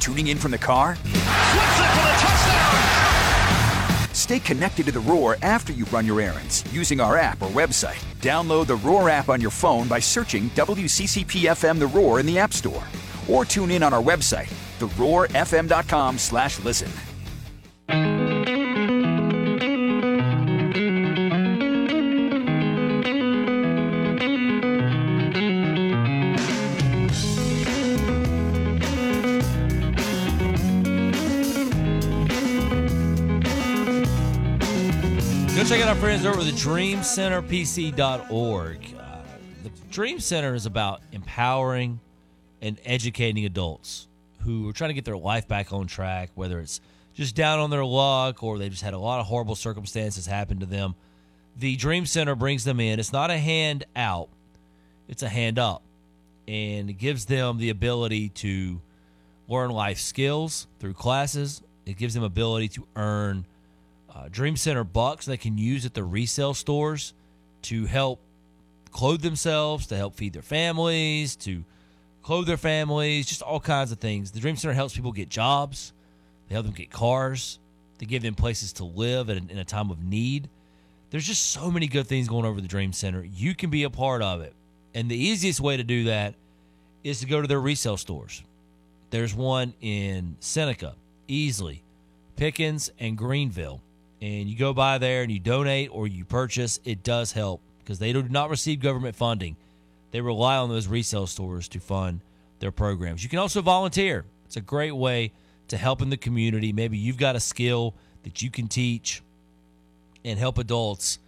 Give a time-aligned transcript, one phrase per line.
[0.00, 0.96] Tuning in from the car?
[4.14, 8.02] Stay connected to the Roar after you run your errands using our app or website.
[8.20, 12.52] Download the Roar app on your phone by searching WCCPFM The Roar in the App
[12.52, 12.82] Store.
[13.28, 17.09] Or tune in on our website, theroarfm.com slash listen.
[35.70, 38.96] Check out our friends over at the DreamCenterPC.org.
[38.98, 39.18] Uh,
[39.62, 42.00] the Dream Center is about empowering
[42.60, 44.08] and educating adults
[44.40, 46.80] who are trying to get their life back on track, whether it's
[47.14, 50.58] just down on their luck or they've just had a lot of horrible circumstances happen
[50.58, 50.96] to them.
[51.56, 52.98] The Dream Center brings them in.
[52.98, 54.28] It's not a hand out,
[55.06, 55.84] it's a hand up.
[56.48, 58.80] And it gives them the ability to
[59.46, 61.62] learn life skills through classes.
[61.86, 63.46] It gives them ability to earn
[64.14, 67.14] uh, Dream Center bucks they can use at the resale stores
[67.62, 68.20] to help
[68.90, 71.64] clothe themselves, to help feed their families, to
[72.22, 74.30] clothe their families, just all kinds of things.
[74.30, 75.92] The Dream Center helps people get jobs,
[76.48, 77.58] they help them get cars,
[77.98, 80.48] they give them places to live in, in a time of need.
[81.10, 83.24] There's just so many good things going over the Dream Center.
[83.24, 84.54] You can be a part of it.
[84.94, 86.34] And the easiest way to do that
[87.02, 88.42] is to go to their resale stores.
[89.10, 90.94] There's one in Seneca,
[91.28, 91.80] Easley,
[92.36, 93.80] Pickens, and Greenville
[94.20, 97.98] and you go by there and you donate or you purchase, it does help because
[97.98, 99.56] they do not receive government funding.
[100.10, 102.20] They rely on those resale stores to fund
[102.58, 103.22] their programs.
[103.22, 104.24] You can also volunteer.
[104.44, 105.32] It's a great way
[105.68, 106.72] to help in the community.
[106.72, 109.22] Maybe you've got a skill that you can teach
[110.24, 111.18] and help adults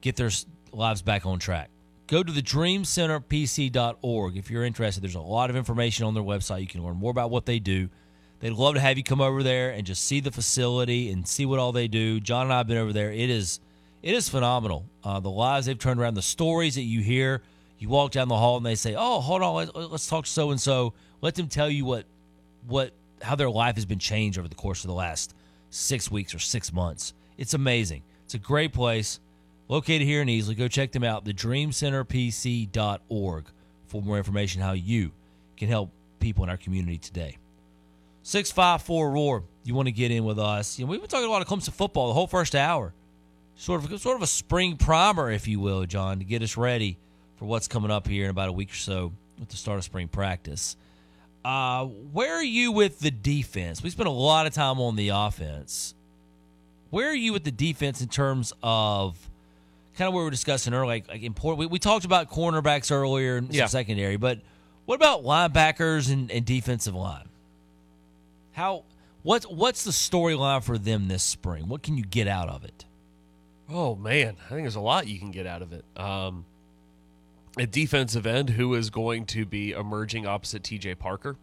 [0.00, 0.30] get their
[0.72, 1.68] lives back on track.
[2.06, 5.02] Go to the dreamcenterpc.org if you're interested.
[5.02, 6.62] There's a lot of information on their website.
[6.62, 7.88] You can learn more about what they do.
[8.40, 11.46] They'd love to have you come over there and just see the facility and see
[11.46, 12.20] what all they do.
[12.20, 13.12] John and I have been over there.
[13.12, 13.60] It is
[14.02, 14.86] it is phenomenal.
[15.04, 17.42] Uh, the lives they've turned around, the stories that you hear.
[17.78, 20.50] You walk down the hall and they say, "Oh, hold on, let's, let's talk so
[20.50, 20.92] and so."
[21.22, 22.06] Let them tell you what
[22.66, 22.92] what
[23.22, 25.34] how their life has been changed over the course of the last
[25.70, 27.12] six weeks or six months.
[27.36, 28.02] It's amazing.
[28.24, 29.20] It's a great place
[29.68, 30.56] located here in Easley.
[30.56, 33.44] Go check them out, thedreamcenterpc.org
[33.86, 35.10] for more information how you
[35.56, 35.90] can help
[36.20, 37.36] people in our community today.
[38.22, 40.78] 654 Roar, you want to get in with us.
[40.78, 42.92] You know, we've been talking a lot of Clemson football the whole first hour.
[43.56, 46.96] Sort of sort of a spring primer, if you will, John, to get us ready
[47.36, 49.84] for what's coming up here in about a week or so with the start of
[49.84, 50.76] spring practice.
[51.44, 53.82] Uh, where are you with the defense?
[53.82, 55.94] We spent a lot of time on the offense.
[56.90, 59.16] Where are you with the defense in terms of
[59.96, 60.86] kind of what we were discussing earlier?
[60.86, 63.66] Like, like important, we, we talked about cornerbacks earlier and Yeah.
[63.66, 64.40] secondary, but
[64.86, 67.24] what about linebackers and, and defensive line?
[68.52, 68.84] How
[69.22, 71.68] what's what's the storyline for them this spring?
[71.68, 72.84] What can you get out of it?
[73.68, 75.84] Oh man, I think there's a lot you can get out of it.
[75.96, 76.44] Um,
[77.58, 80.96] a defensive end who is going to be emerging opposite T.J.
[80.96, 81.36] Parker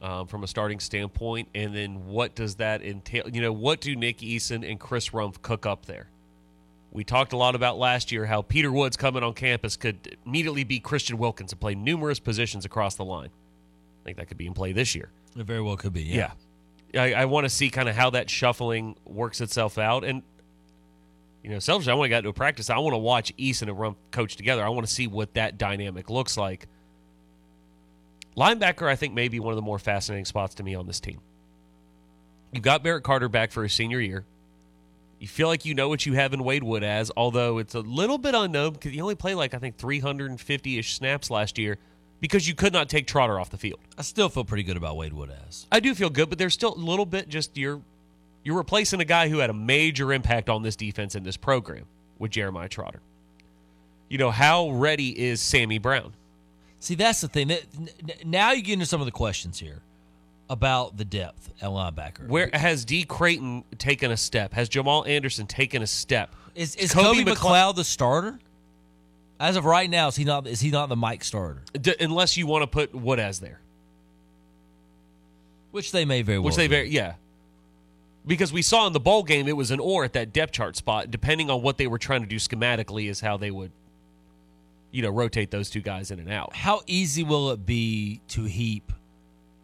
[0.00, 3.28] um, from a starting standpoint, and then what does that entail?
[3.30, 6.08] You know, what do Nick Eason and Chris Rumpf cook up there?
[6.90, 10.64] We talked a lot about last year how Peter Woods coming on campus could immediately
[10.64, 13.30] be Christian Wilkins and play numerous positions across the line.
[14.02, 15.10] I think that could be in play this year.
[15.36, 16.02] It very well could be.
[16.02, 16.32] Yeah.
[16.92, 17.02] Yeah.
[17.02, 20.04] I, I want to see kind of how that shuffling works itself out.
[20.04, 20.22] And,
[21.42, 22.70] you know, selfishly, I want to get into a practice.
[22.70, 24.64] I want to watch Eason and Rumpf coach together.
[24.64, 26.66] I want to see what that dynamic looks like.
[28.36, 31.00] Linebacker, I think, may be one of the more fascinating spots to me on this
[31.00, 31.20] team.
[32.52, 34.24] You've got Barrett Carter back for his senior year.
[35.18, 38.18] You feel like you know what you have in Wade Woodaz, although it's a little
[38.18, 41.78] bit unknown because he only played like, I think, 350 ish snaps last year
[42.22, 43.80] because you could not take Trotter off the field.
[43.98, 45.66] I still feel pretty good about Wade Wood as.
[45.72, 47.82] I do feel good, but there's still a little bit just you're
[48.44, 51.84] you're replacing a guy who had a major impact on this defense in this program
[52.18, 53.00] with Jeremiah Trotter.
[54.08, 56.12] You know, how ready is Sammy Brown?
[56.78, 57.48] See, that's the thing.
[57.48, 57.64] That,
[58.24, 59.82] now you get into some of the questions here
[60.48, 62.28] about the depth at linebacker.
[62.28, 64.52] Where has Dee Crayton taken a step?
[64.52, 66.34] Has Jamal Anderson taken a step?
[66.54, 68.38] is is Kobe Kobe, McCloud- McCloud the starter?
[69.42, 70.46] As of right now, is he not?
[70.46, 71.62] Is he not the Mike starter?
[71.78, 73.60] D- unless you want to put Woodaz there,
[75.72, 76.44] Which they may very well.
[76.46, 76.74] which they do.
[76.76, 77.14] very yeah.
[78.24, 80.76] Because we saw in the bowl game, it was an or at that depth chart
[80.76, 81.10] spot.
[81.10, 83.72] Depending on what they were trying to do schematically, is how they would,
[84.92, 86.54] you know, rotate those two guys in and out.
[86.54, 88.92] How easy will it be to heap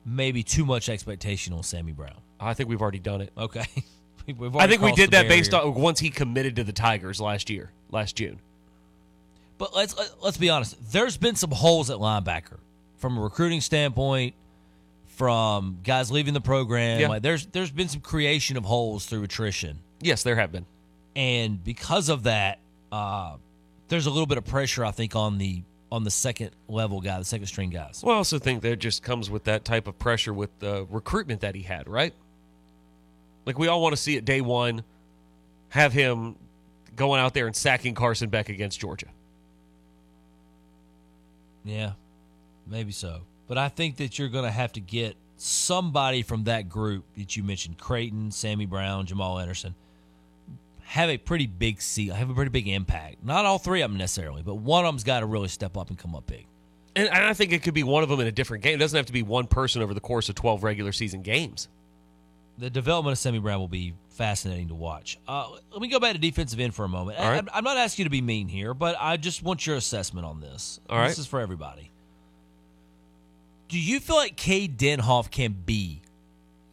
[0.05, 2.17] maybe too much expectation on Sammy Brown?
[2.41, 3.33] I think we've already done it.
[3.39, 3.65] Okay,
[4.37, 7.49] We've I think we did that based on once he committed to the Tigers last
[7.49, 8.41] year, last June.
[9.59, 10.77] But let's let- let's be honest.
[10.93, 12.59] There's been some holes at linebacker
[12.97, 14.35] from a recruiting standpoint,
[15.07, 17.01] from guys leaving the program.
[17.01, 17.09] Yeah.
[17.09, 20.67] Like there's there's been some creation of holes through attrition, Yes, there have been.
[21.17, 22.59] and because of that,
[22.93, 23.37] uh,
[23.89, 27.19] there's a little bit of pressure I think on the on the second level guy,
[27.19, 28.03] the second string guys.
[28.05, 31.41] Well, I also think that just comes with that type of pressure with the recruitment
[31.41, 32.13] that he had, right?
[33.47, 34.83] Like we all want to see it day one,
[35.71, 36.37] have him
[36.95, 39.07] going out there and sacking Carson Beck against Georgia.
[41.65, 41.93] Yeah,
[42.67, 43.21] maybe so.
[43.47, 47.37] But I think that you're going to have to get somebody from that group that
[47.37, 49.75] you mentioned Crayton, Sammy Brown, Jamal Anderson
[50.89, 53.23] have a pretty big seat, have a pretty big impact.
[53.23, 55.91] Not all three of them necessarily, but one of them's got to really step up
[55.91, 56.47] and come up big.
[56.97, 58.77] And, and I think it could be one of them in a different game.
[58.77, 61.69] It doesn't have to be one person over the course of 12 regular season games.
[62.57, 65.17] The development of Sammy Brown will be fascinating to watch.
[65.29, 67.19] Uh, let me go back to defensive end for a moment.
[67.19, 67.39] All I- right.
[67.39, 70.27] I'm, I'm not asking you to be mean here, but I just want your assessment
[70.27, 70.81] on this.
[70.91, 71.09] All right.
[71.09, 71.91] This is for everybody.
[73.69, 76.03] Do you feel like Cade Denhoff can be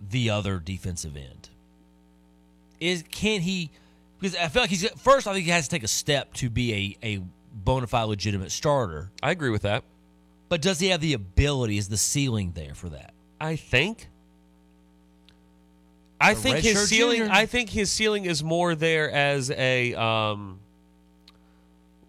[0.09, 1.49] the other defensive end?
[2.79, 3.69] Is can he?
[4.19, 5.27] Because I feel like he's first.
[5.27, 7.21] I think he has to take a step to be a a
[7.53, 9.11] bona fide legitimate starter.
[9.21, 9.83] I agree with that.
[10.49, 11.77] But does he have the ability?
[11.77, 13.13] Is the ceiling there for that?
[13.39, 14.07] I think.
[16.19, 17.17] I A think his ceiling.
[17.17, 17.33] junior?
[17.33, 20.59] I think his ceiling is more there as a um,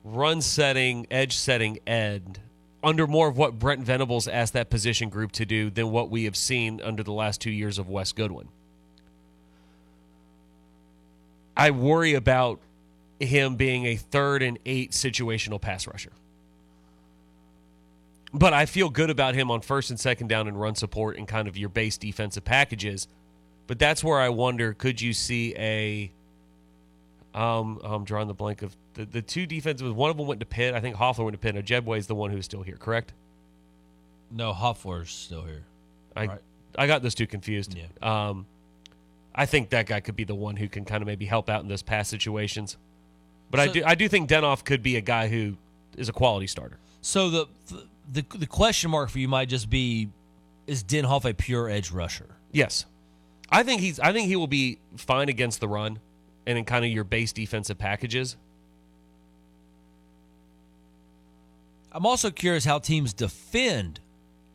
[0.05, 2.41] run setting, edge setting end
[2.83, 6.25] under more of what Brent Venables asked that position group to do than what we
[6.25, 8.49] have seen under the last two years of Wes Goodwin.
[11.57, 12.61] I worry about
[13.19, 16.13] him being a third and eight situational pass rusher.
[18.33, 21.27] But I feel good about him on first and second down and run support and
[21.27, 23.09] kind of your base defensive packages.
[23.67, 26.13] But that's where I wonder could you see a.
[27.35, 29.95] Um, I'm drawing the blank of the, the two defensive.
[29.95, 30.75] One of them went to Pitt.
[30.75, 31.55] I think Hoffler went to Pitt.
[31.55, 33.13] Now is the one who's still here, correct?
[34.31, 35.65] No, Hoffler's still here.
[36.15, 36.41] I Right.
[36.79, 37.77] I got those two confused.
[37.77, 37.87] Yeah.
[38.03, 38.47] Um,
[39.35, 41.63] I think that guy could be the one who can kind of maybe help out
[41.63, 42.77] in those pass situations.
[43.51, 45.57] But I do I do think Denhoff could be a guy who
[45.97, 46.79] is a quality starter.
[47.01, 47.47] So the
[48.11, 50.09] the the question mark for you might just be:
[50.67, 52.37] Is Denhoff a pure edge rusher?
[52.51, 52.87] Yes,
[53.51, 54.01] I think he's.
[54.01, 55.99] I think he will be fine against the run,
[56.47, 58.37] and in kind of your base defensive packages.
[61.93, 64.01] I'm also curious how teams defend,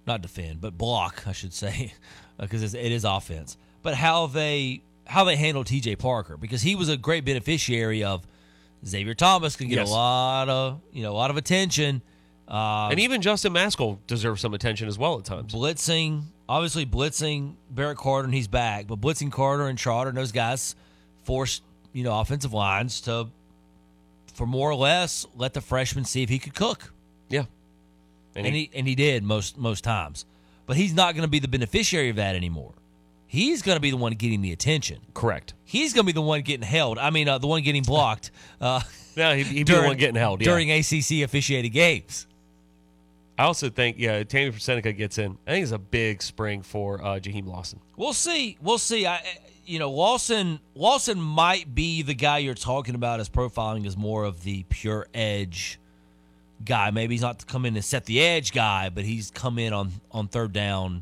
[0.06, 1.94] not defend, but block, I should say,
[2.40, 3.58] because it's, it is offense.
[3.82, 5.96] But how they how they handle T.J.
[5.96, 8.26] Parker because he was a great beneficiary of
[8.86, 9.90] Xavier Thomas could get Yes.
[9.90, 12.02] a lot of you know a lot of attention.
[12.48, 15.54] Uh, and even Justin Mascoll deserves some attention as well at times.
[15.54, 20.34] blitzing, obviously blitzing Barrett Carter and he's back, but blitzing Carter and Trotter and those
[20.34, 20.76] guys
[21.24, 21.64] forced
[21.94, 23.28] you know offensive lines to,
[24.34, 26.92] for more or less, let the freshman see if he could cook,
[27.30, 27.46] Yeah,
[28.36, 30.26] and, he, and he did most most times.
[30.66, 32.74] But he's not going to be the beneficiary of that anymore.
[33.28, 35.00] He's going to be the one getting the attention.
[35.14, 35.54] correct.
[35.64, 36.98] He's going to be the one getting held.
[36.98, 38.82] I mean, uh, the one getting blocked uh,
[39.16, 40.42] Yeah, he'd, he'd be the one getting held.
[40.42, 40.46] Yeah.
[40.46, 42.28] during ACC officiated games.
[43.42, 45.36] I also think yeah, Tammy Seneca gets in.
[45.48, 47.80] I think it's a big spring for uh, Jahiem Lawson.
[47.98, 48.56] We'll see.
[48.62, 49.08] We'll see.
[49.08, 49.20] I,
[49.66, 50.60] you know, Lawson.
[50.76, 55.08] Lawson might be the guy you're talking about as profiling as more of the pure
[55.16, 55.80] edge
[56.64, 56.92] guy.
[56.92, 59.74] Maybe he's not to come in and set the edge guy, but he's come in
[59.74, 61.02] on on third down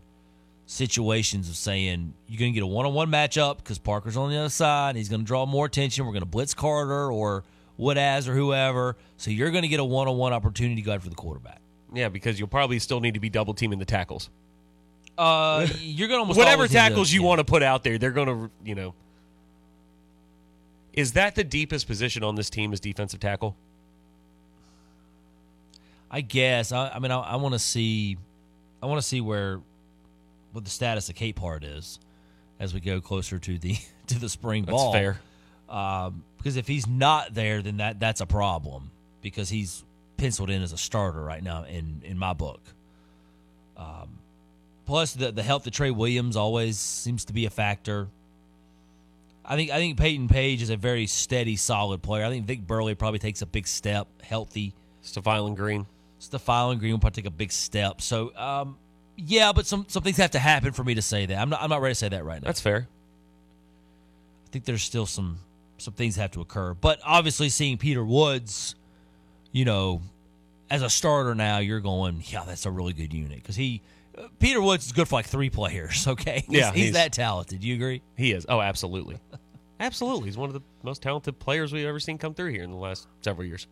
[0.66, 4.30] situations of saying you're going to get a one on one matchup because Parker's on
[4.30, 4.96] the other side.
[4.96, 6.06] He's going to draw more attention.
[6.06, 7.44] We're going to blitz Carter or
[7.78, 8.96] Woodaz or whoever.
[9.18, 11.59] So you're going to get a one on one opportunity to go after the quarterback.
[11.94, 14.30] Yeah, because you'll probably still need to be double teaming the tackles.
[15.18, 17.28] Uh, you're going to almost Whatever always need to- tackles you yeah.
[17.28, 18.94] want to put out there, they're going to you know.
[20.94, 22.74] Is that the deepest position on this team?
[22.74, 23.56] Is defensive tackle?
[26.12, 26.72] I guess.
[26.72, 28.18] I, I mean, I, I want to see,
[28.82, 29.62] I want to see where,
[30.52, 32.00] what the status of Capehart is,
[32.60, 33.78] as we go closer to the
[34.08, 34.94] to the spring That's ball.
[34.94, 35.20] fair.
[35.70, 38.92] Um, because if he's not there, then that that's a problem
[39.22, 39.84] because he's
[40.20, 42.62] penciled in as a starter right now in in my book.
[43.78, 44.20] Um,
[44.86, 48.10] plus the the health of Trey Williams always seems to be a factor.
[49.46, 52.26] I think I think Payton Page is a very steady, solid player.
[52.26, 54.74] I think Vic Burley probably takes a big step, healthy.
[55.02, 55.88] Stefan Green.
[56.20, 58.02] Stefan Green will probably take a big step.
[58.02, 58.78] So, um,
[59.16, 61.38] yeah, but some some things have to happen for me to say that.
[61.38, 62.48] I'm not I'm not ready to say that right now.
[62.48, 62.88] That's fair.
[64.46, 65.40] I think there's still some
[65.78, 66.74] some things have to occur.
[66.74, 68.76] But obviously, seeing Peter Woods,
[69.52, 70.02] you know,
[70.70, 73.82] as a starter now, you're going, yeah, that's a really good unit because he.
[74.38, 76.06] Peter Woods is good for like three players.
[76.08, 77.62] Okay, He's- Yeah, he's, he's- that talented.
[77.62, 78.02] Do you agree?
[78.18, 78.46] He is.
[78.50, 79.18] Oh, absolutely.
[79.80, 80.26] absolutely.
[80.26, 82.76] He's one of the most talented players we've ever seen come through here in the
[82.78, 83.68] last several years.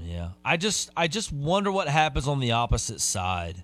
[0.00, 0.30] Yeah.
[0.44, 3.62] I just I just wonder what happens on the opposite side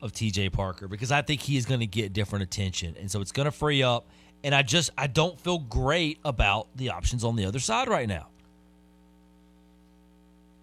[0.00, 2.94] of TJ Parker because I think he is going to get different attention.
[2.98, 4.06] And so it's going to free up.
[4.44, 8.08] And I just, I don't feel great about the options on the other side right
[8.08, 8.28] now.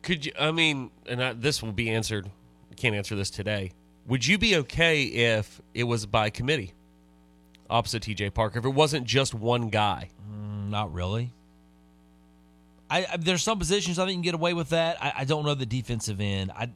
[0.06, 0.32] Could you?
[0.40, 2.30] I mean, and I, this will be answered.
[2.72, 3.72] I can't answer this today.
[4.06, 6.74] Would you be okay if it was by committee,
[7.72, 8.30] opposite T.J.
[8.30, 8.60] Parker?
[8.60, 10.10] If it wasn't just one guy?
[10.32, 11.34] Mm, not really.
[12.88, 15.04] I, I, there's some positions I think you can get away with that.
[15.04, 16.52] I, I don't know the defensive end.
[16.52, 16.70] I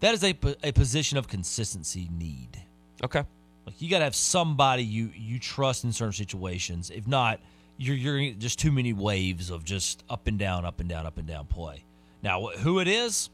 [0.00, 2.62] that is a a position of consistency need.
[3.02, 3.24] Okay.
[3.64, 6.90] Like you got to have somebody you you trust in certain situations.
[6.90, 7.40] If not,
[7.78, 11.16] you're you're just too many waves of just up and down, up and down, up
[11.16, 11.84] and down play.
[12.22, 13.30] Now, who it is,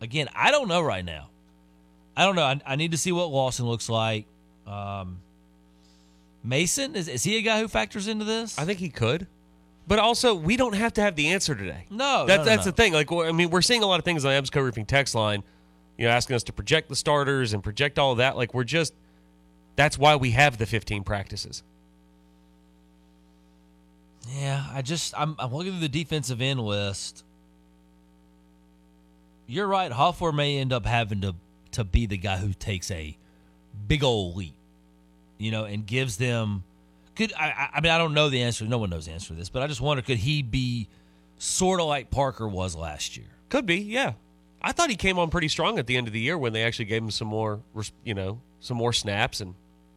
[0.00, 1.28] again, I don't know right now.
[2.16, 2.44] I don't know.
[2.44, 4.26] I, I need to see what Lawson looks like.
[4.66, 5.18] Um,
[6.44, 8.58] Mason is is he a guy who factors into this?
[8.58, 9.26] I think he could.
[9.86, 11.86] But also, we don't have to have the answer today.
[11.90, 12.70] No, that, no, no, that's no.
[12.70, 12.92] the thing.
[12.92, 15.42] Like, I mean, we're seeing a lot of things on the Ebsco Roofing text line,
[15.98, 18.36] you know, asking us to project the starters and project all of that.
[18.36, 18.94] Like, we're just
[19.74, 21.62] that's why we have the 15 practices.
[24.28, 27.24] Yeah, I just I'm, I'm looking at the defensive end list.
[29.46, 29.90] You're right.
[29.90, 31.34] Hoffler may end up having to
[31.72, 33.16] to be the guy who takes a
[33.88, 34.54] big old leap,
[35.38, 36.64] you know, and gives them.
[37.16, 37.70] Could I?
[37.74, 38.64] I mean, I don't know the answer.
[38.64, 40.88] No one knows the answer to this, but I just wonder: could he be
[41.38, 43.26] sort of like Parker was last year?
[43.48, 44.12] Could be, yeah.
[44.62, 46.62] I thought he came on pretty strong at the end of the year when they
[46.62, 47.60] actually gave him some more,
[48.04, 49.54] you know, some more snaps and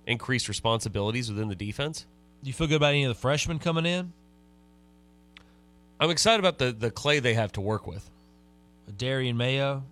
[0.08, 2.08] increased responsibilities within the defense.
[2.44, 4.12] Do you feel good about any of the freshmen coming in?
[6.00, 8.10] I'm excited about the the clay they have to work with.
[8.98, 9.84] Darien Mayo.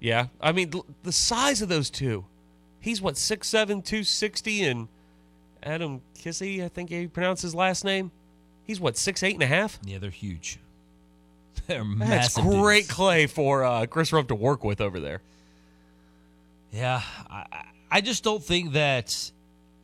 [0.00, 0.72] Yeah, I mean
[1.02, 2.24] the size of those two.
[2.80, 4.88] He's what 6'7", 260, and
[5.62, 8.10] Adam Kissy, I think he pronounced his last name.
[8.64, 9.78] He's what six eight and a half.
[9.84, 10.58] Yeah, they're huge.
[11.66, 12.92] They're That's great dudes.
[12.94, 15.20] clay for uh, Chris Rumpf to work with over there.
[16.72, 19.32] Yeah, I, I- I just don't think that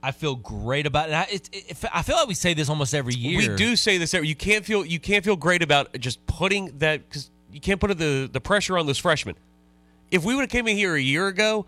[0.00, 1.12] I feel great about it.
[1.14, 1.76] I, it, it.
[1.92, 3.50] I feel like we say this almost every year.
[3.50, 4.28] We do say this every.
[4.28, 7.96] You can't feel you can't feel great about just putting that because you can't put
[7.96, 9.34] the the pressure on those freshmen.
[10.10, 11.64] If we would have came in here a year ago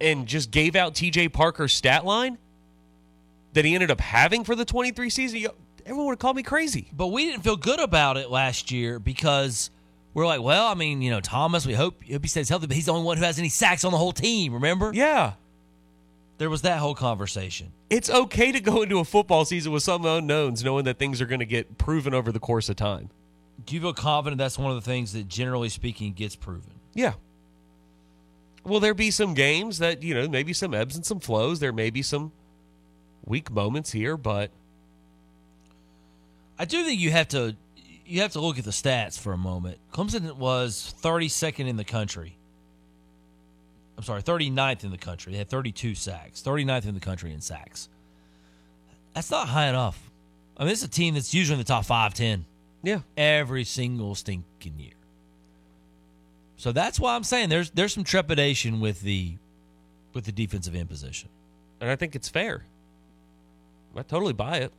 [0.00, 1.30] and just gave out T.J.
[1.30, 2.38] Parker's stat line
[3.54, 5.50] that he ended up having for the 23 season, you,
[5.84, 6.88] everyone would have called me crazy.
[6.92, 9.70] but we didn't feel good about it last year because
[10.14, 11.66] we're like, well, I mean, you know, Thomas.
[11.66, 13.84] We hope, hope he stays healthy, but he's the only one who has any sacks
[13.84, 14.54] on the whole team.
[14.54, 14.92] Remember?
[14.94, 15.32] Yeah.
[16.38, 17.72] There was that whole conversation.
[17.90, 21.26] It's okay to go into a football season with some unknowns, knowing that things are
[21.26, 23.10] going to get proven over the course of time.
[23.64, 26.72] Do you feel confident that's one of the things that, generally speaking, gets proven?
[26.94, 27.14] Yeah.
[28.64, 31.60] Will there be some games that, you know, maybe some ebbs and some flows?
[31.60, 32.32] There may be some
[33.24, 34.50] weak moments here, but
[36.58, 37.56] I do think you have to
[38.06, 39.78] you have to look at the stats for a moment.
[39.92, 42.36] Clemson was 32nd in the country.
[43.98, 45.32] I'm sorry, 39th in the country.
[45.32, 46.40] They had 32 sacks.
[46.40, 47.88] 39th in the country in sacks.
[49.12, 50.00] That's not high enough.
[50.56, 52.44] I mean, it's a team that's usually in the top 5, 10
[52.82, 53.00] yeah.
[53.16, 54.92] every single stinking year.
[56.56, 59.36] So that's why I'm saying there's there's some trepidation with the
[60.14, 61.28] with the defensive end position.
[61.80, 62.64] And I think it's fair.
[63.96, 64.72] I totally buy it.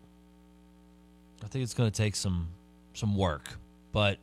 [1.43, 2.47] I think it's going to take some
[2.93, 3.49] some work,
[3.91, 4.17] but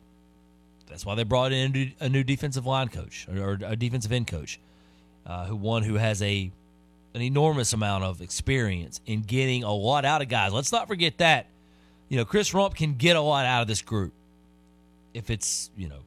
[0.87, 4.27] that's why they brought in a new, defensive line coach or, or a defensive end
[4.27, 4.59] coach,
[5.25, 6.51] uh, who one who has a
[7.13, 10.51] an enormous amount of experience in getting a lot out of guys.
[10.51, 11.47] Let's not forget that.
[12.09, 14.13] You know, Chris Rumpf can get a lot out of this group
[15.13, 15.99] if it's you know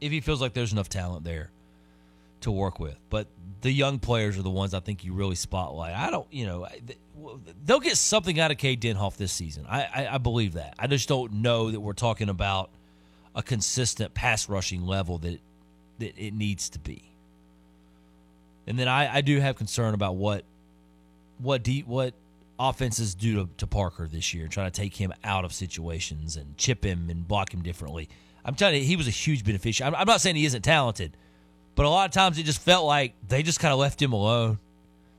[0.00, 1.50] if he feels like there's enough talent there
[2.42, 2.96] to work with.
[3.10, 3.26] But
[3.62, 5.94] the young players are the ones I think you really spotlight.
[5.94, 6.66] I don't, you know,
[7.64, 9.66] they'll get something out of Cade Denhoff this season.
[9.68, 10.74] I, I, I believe that.
[10.78, 12.70] I just don't know that we're talking about
[13.34, 15.40] a consistent pass rushing level that
[15.98, 17.02] that it needs to be.
[18.66, 20.44] And then I, I do have concern about what
[21.38, 22.14] what deep what
[22.58, 26.56] offenses do to, to Parker this year, trying to take him out of situations and
[26.56, 28.08] chip him and block him differently.
[28.44, 29.88] I'm telling you, he was a huge beneficiary.
[29.88, 31.16] I'm, I'm not saying he isn't talented,
[31.74, 34.12] but a lot of times it just felt like they just kind of left him
[34.12, 34.58] alone.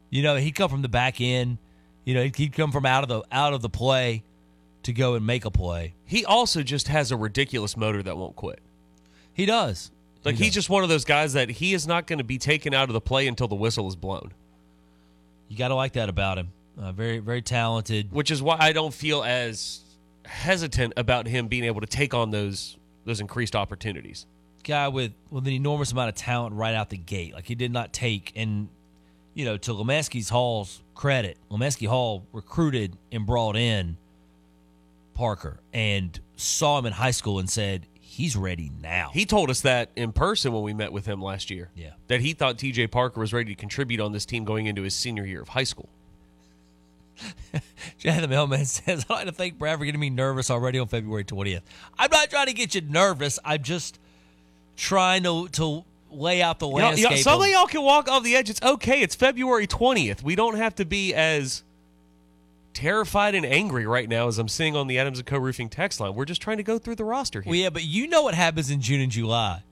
[0.09, 1.57] You know, he'd come from the back end.
[2.05, 4.23] You know, he'd come from out of the out of the play
[4.83, 5.93] to go and make a play.
[6.05, 8.61] He also just has a ridiculous motor that won't quit.
[9.33, 9.91] He does.
[10.23, 10.55] Like He he's does.
[10.55, 12.93] just one of those guys that he is not going to be taken out of
[12.93, 14.31] the play until the whistle is blown.
[15.49, 16.53] You got to like that about him.
[16.79, 18.11] Uh, very very talented.
[18.11, 19.81] Which is why I don't feel as
[20.25, 24.25] hesitant about him being able to take on those those increased opportunities.
[24.63, 27.33] guy with with an enormous amount of talent right out the gate.
[27.33, 28.69] Like he did not take and
[29.33, 33.97] you know to Lemanski's Hall's credit, Lemanski Hall recruited and brought in
[35.13, 39.11] Parker and saw him in high school and said he's ready now.
[39.13, 41.69] He told us that in person when we met with him last year.
[41.75, 41.91] Yeah.
[42.07, 44.95] That he thought TJ Parker was ready to contribute on this team going into his
[44.95, 45.89] senior year of high school.
[47.99, 50.87] Chad the mailman says, I'd like to thank Brad for getting me nervous already on
[50.87, 51.61] February 20th.
[51.97, 53.39] I'm not trying to get you nervous.
[53.45, 53.99] I'm just
[54.75, 57.09] trying to, to lay out the Y'all- landscape.
[57.11, 58.49] y'all- some of- y'all can walk off the edge.
[58.49, 59.01] It's okay.
[59.01, 60.21] It's February 20th.
[60.23, 61.63] We don't have to be as
[62.73, 65.37] terrified and angry right now as I'm seeing on the Adams & Co.
[65.37, 66.13] Roofing text line.
[66.13, 67.49] We're just trying to go through the roster here.
[67.49, 69.63] well, yeah, but you know what happens in June and July.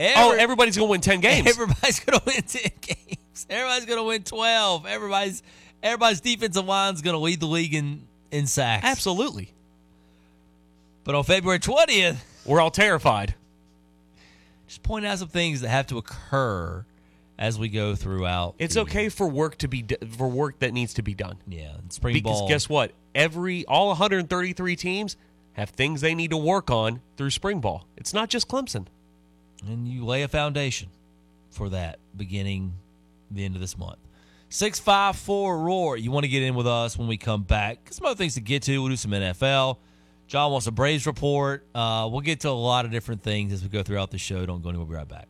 [0.00, 1.46] oh, everybody's going to win 10 games.
[1.50, 3.46] Everybody's gonna win ten games.
[3.50, 4.86] Everybody's gonna win twelve.
[4.86, 5.42] Everybody's
[5.82, 8.84] everybody's defensive line's gonna lead the league in in sacks.
[8.84, 9.52] Absolutely.
[11.04, 13.34] But on February twentieth, We're all terrified.
[14.66, 16.84] just point out some things that have to occur
[17.38, 18.54] as we go throughout.
[18.58, 19.84] It's the- okay for work to be
[20.16, 21.38] for work that needs to be done.
[21.48, 22.32] Yeah, spring ball.
[22.32, 22.48] Because ball.
[22.48, 22.92] guess what?
[23.14, 25.16] Every all 133 teams
[25.54, 27.86] have things they need to work on through spring ball.
[27.96, 28.86] It's not just Clemson.
[29.66, 30.88] and you lay a foundation
[31.50, 32.74] for that beginning
[33.30, 33.98] the end of this month.
[34.50, 35.96] 654 Roar.
[35.96, 37.88] You want to get in with us when we come back.
[37.90, 38.78] Some other things to get to.
[38.78, 39.78] We'll do some NFL.
[40.26, 41.66] John wants a Braves report.
[41.74, 44.44] Uh, we'll get to a lot of different things as we go throughout the show.
[44.44, 44.86] Don't go anywhere.
[44.86, 45.28] We'll be right back.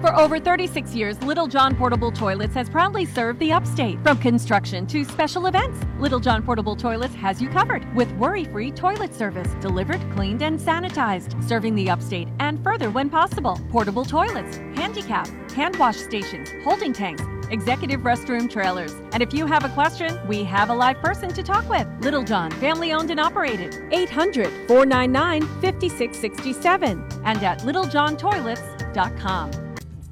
[0.00, 4.02] For over 36 years, Little John Portable Toilets has proudly served the upstate.
[4.02, 8.70] From construction to special events, Little John Portable Toilets has you covered with worry free
[8.70, 13.58] toilet service, delivered, cleaned, and sanitized, serving the upstate and further when possible.
[13.70, 18.92] Portable toilets, handicap, hand wash stations, holding tanks, executive restroom trailers.
[19.12, 21.86] And if you have a question, we have a live person to talk with.
[22.00, 23.74] Little John, family owned and operated.
[23.92, 29.52] 800 499 5667 and at littlejohntoilets.com.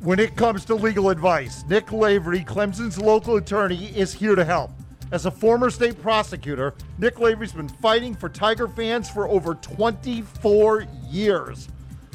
[0.00, 4.72] When it comes to legal advice, Nick Lavery, Clemson's local attorney, is here to help.
[5.12, 10.86] As a former state prosecutor, Nick Lavery's been fighting for Tiger fans for over 24
[11.08, 11.68] years.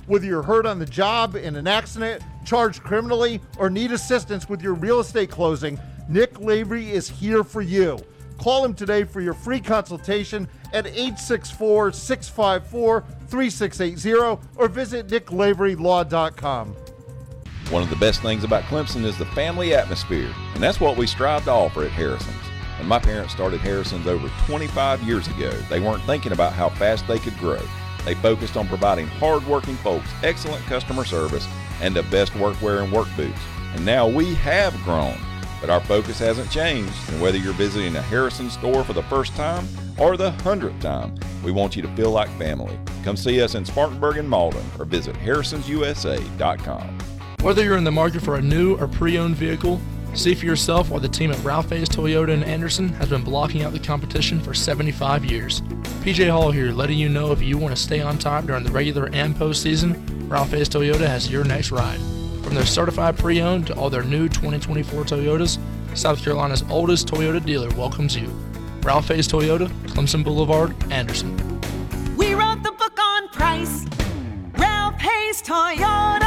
[0.08, 4.62] Whether you're hurt on the job, in an accident, charged criminally, or need assistance with
[4.62, 8.00] your real estate closing, Nick Lavery is here for you.
[8.38, 16.76] Call him today for your free consultation at 864 654 3680 or visit nicklaverylaw.com.
[17.70, 21.06] One of the best things about Clemson is the family atmosphere, and that's what we
[21.06, 22.34] strive to offer at Harrison's.
[22.80, 27.06] When my parents started Harrison's over 25 years ago, they weren't thinking about how fast
[27.08, 27.60] they could grow.
[28.08, 31.46] They focused on providing hardworking folks excellent customer service
[31.82, 33.38] and the best workwear and work boots.
[33.74, 35.18] And now we have grown,
[35.60, 36.94] but our focus hasn't changed.
[37.10, 39.68] And whether you're visiting a Harrison store for the first time
[39.98, 42.80] or the hundredth time, we want you to feel like family.
[43.04, 46.98] Come see us in Spartanburg and Mauldin or visit harrisonsusa.com.
[47.42, 49.82] Whether you're in the market for a new or pre-owned vehicle,
[50.14, 53.64] see for yourself why the team at Ralph Hayes Toyota in Anderson has been blocking
[53.64, 55.62] out the competition for 75 years.
[56.02, 58.72] PJ Hall here, letting you know if you want to stay on top during the
[58.72, 62.00] regular and postseason, Ralph Hayes Toyota has your next ride.
[62.44, 65.60] From their certified pre-owned to all their new 2024 Toyotas,
[65.98, 68.28] South Carolina's oldest Toyota dealer welcomes you.
[68.84, 71.36] Ralph Hayes Toyota, Clemson Boulevard, Anderson.
[72.16, 73.86] We wrote the book on price.
[74.58, 76.27] Ralph Hayes Toyota.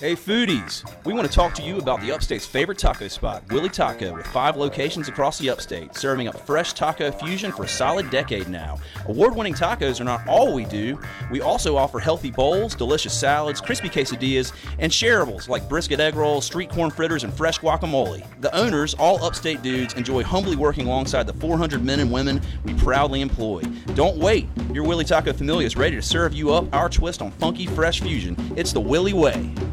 [0.00, 3.68] Hey foodies, we want to talk to you about the upstate's favorite taco spot, Willie
[3.68, 8.08] Taco, with five locations across the upstate, serving up fresh taco fusion for a solid
[8.08, 8.78] decade now.
[9.08, 10.98] Award winning tacos are not all we do,
[11.30, 16.46] we also offer healthy bowls, delicious salads, crispy quesadillas, and shareables like brisket egg rolls,
[16.46, 18.24] street corn fritters, and fresh guacamole.
[18.40, 22.72] The owners, all upstate dudes, enjoy humbly working alongside the 400 men and women we
[22.72, 23.60] proudly employ.
[23.92, 27.30] Don't wait, your Willie Taco Familia is ready to serve you up our twist on
[27.32, 28.34] funky fresh fusion.
[28.56, 29.52] It's the Willie Way.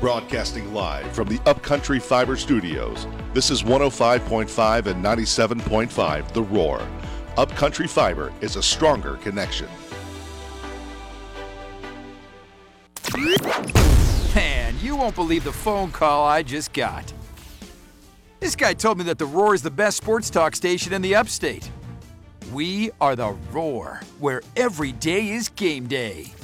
[0.00, 3.06] Broadcasting live from the Upcountry Fiber Studios.
[3.32, 6.86] This is 105.5 and 97.5 The Roar.
[7.38, 9.68] Upcountry Fiber is a stronger connection.
[14.34, 17.10] Man, you won't believe the phone call I just got.
[18.40, 21.14] This guy told me that The Roar is the best sports talk station in the
[21.14, 21.70] upstate.
[22.52, 26.34] We are The Roar, where every day is game day.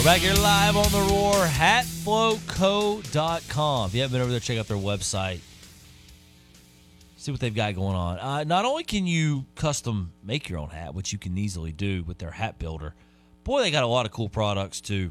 [0.00, 3.86] We're back here live on the Roar, hatflowco.com.
[3.86, 5.40] If you haven't been over there, check out their website.
[7.18, 8.18] See what they've got going on.
[8.18, 12.02] Uh, not only can you custom make your own hat, which you can easily do
[12.04, 12.94] with their hat builder,
[13.44, 15.10] boy, they got a lot of cool products too.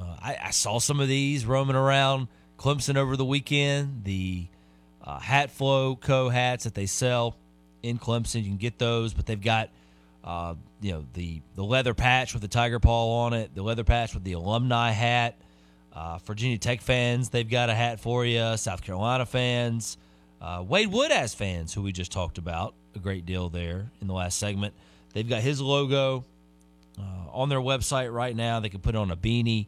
[0.00, 4.04] Uh, I, I saw some of these roaming around Clemson over the weekend.
[4.04, 4.46] The
[5.04, 6.30] uh, Hat Flow Co.
[6.30, 7.36] hats that they sell
[7.82, 9.68] in Clemson, you can get those, but they've got
[10.24, 13.84] uh, you know the the leather patch with the tiger paw on it, the leather
[13.84, 15.36] patch with the alumni hat.
[15.92, 18.56] Uh, Virginia Tech fans, they've got a hat for you.
[18.56, 19.98] South Carolina fans,
[20.40, 24.14] uh, Wade has fans, who we just talked about a great deal there in the
[24.14, 24.72] last segment.
[25.12, 26.24] They've got his logo
[26.98, 27.02] uh,
[27.32, 28.60] on their website right now.
[28.60, 29.66] They can put on a beanie.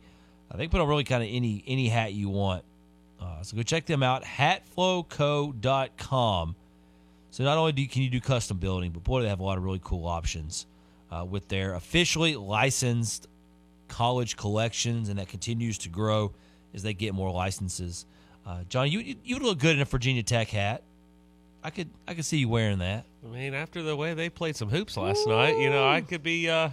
[0.51, 2.65] Uh, they can put on really kind of any any hat you want.
[3.21, 6.57] Uh, so go check them out, hatflowco.com.
[7.33, 9.43] So not only do you, can you do custom building, but boy, they have a
[9.43, 10.67] lot of really cool options
[11.11, 13.27] uh, with their officially licensed
[13.89, 16.33] college collections, and that continues to grow
[16.75, 18.05] as they get more licenses.
[18.47, 20.83] Uh, John, you you would look good in a Virginia Tech hat.
[21.65, 23.07] I could I could see you wearing that.
[23.25, 26.23] I mean, after the way they played some hoops last night, you know, I could
[26.23, 26.69] be uh,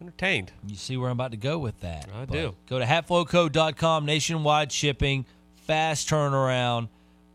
[0.00, 0.50] entertained.
[0.66, 2.08] You see where I'm about to go with that.
[2.12, 2.54] I But do.
[2.68, 5.26] Go to hatflowco.com, nationwide shipping,
[5.66, 6.88] fast turnaround,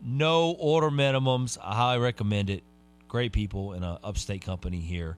[0.04, 1.58] no order minimums.
[1.62, 2.62] I highly recommend it.
[3.08, 5.16] Great people in an upstate company here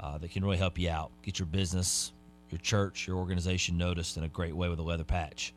[0.00, 1.10] uh, that can really help you out.
[1.22, 2.12] Get your business,
[2.50, 5.54] your church, your organization noticed in a great way with a leather patch.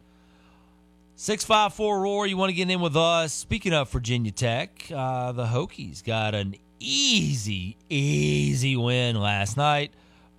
[1.15, 3.33] 654 Roar, you want to get in with us.
[3.33, 9.91] Speaking of Virginia Tech, uh, the Hokies got an easy, easy win last night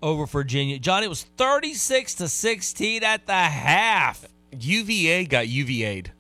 [0.03, 0.79] over Virginia.
[0.79, 4.25] John, it was 36 to 16 at the half.
[4.59, 6.11] UVA got UVA'd.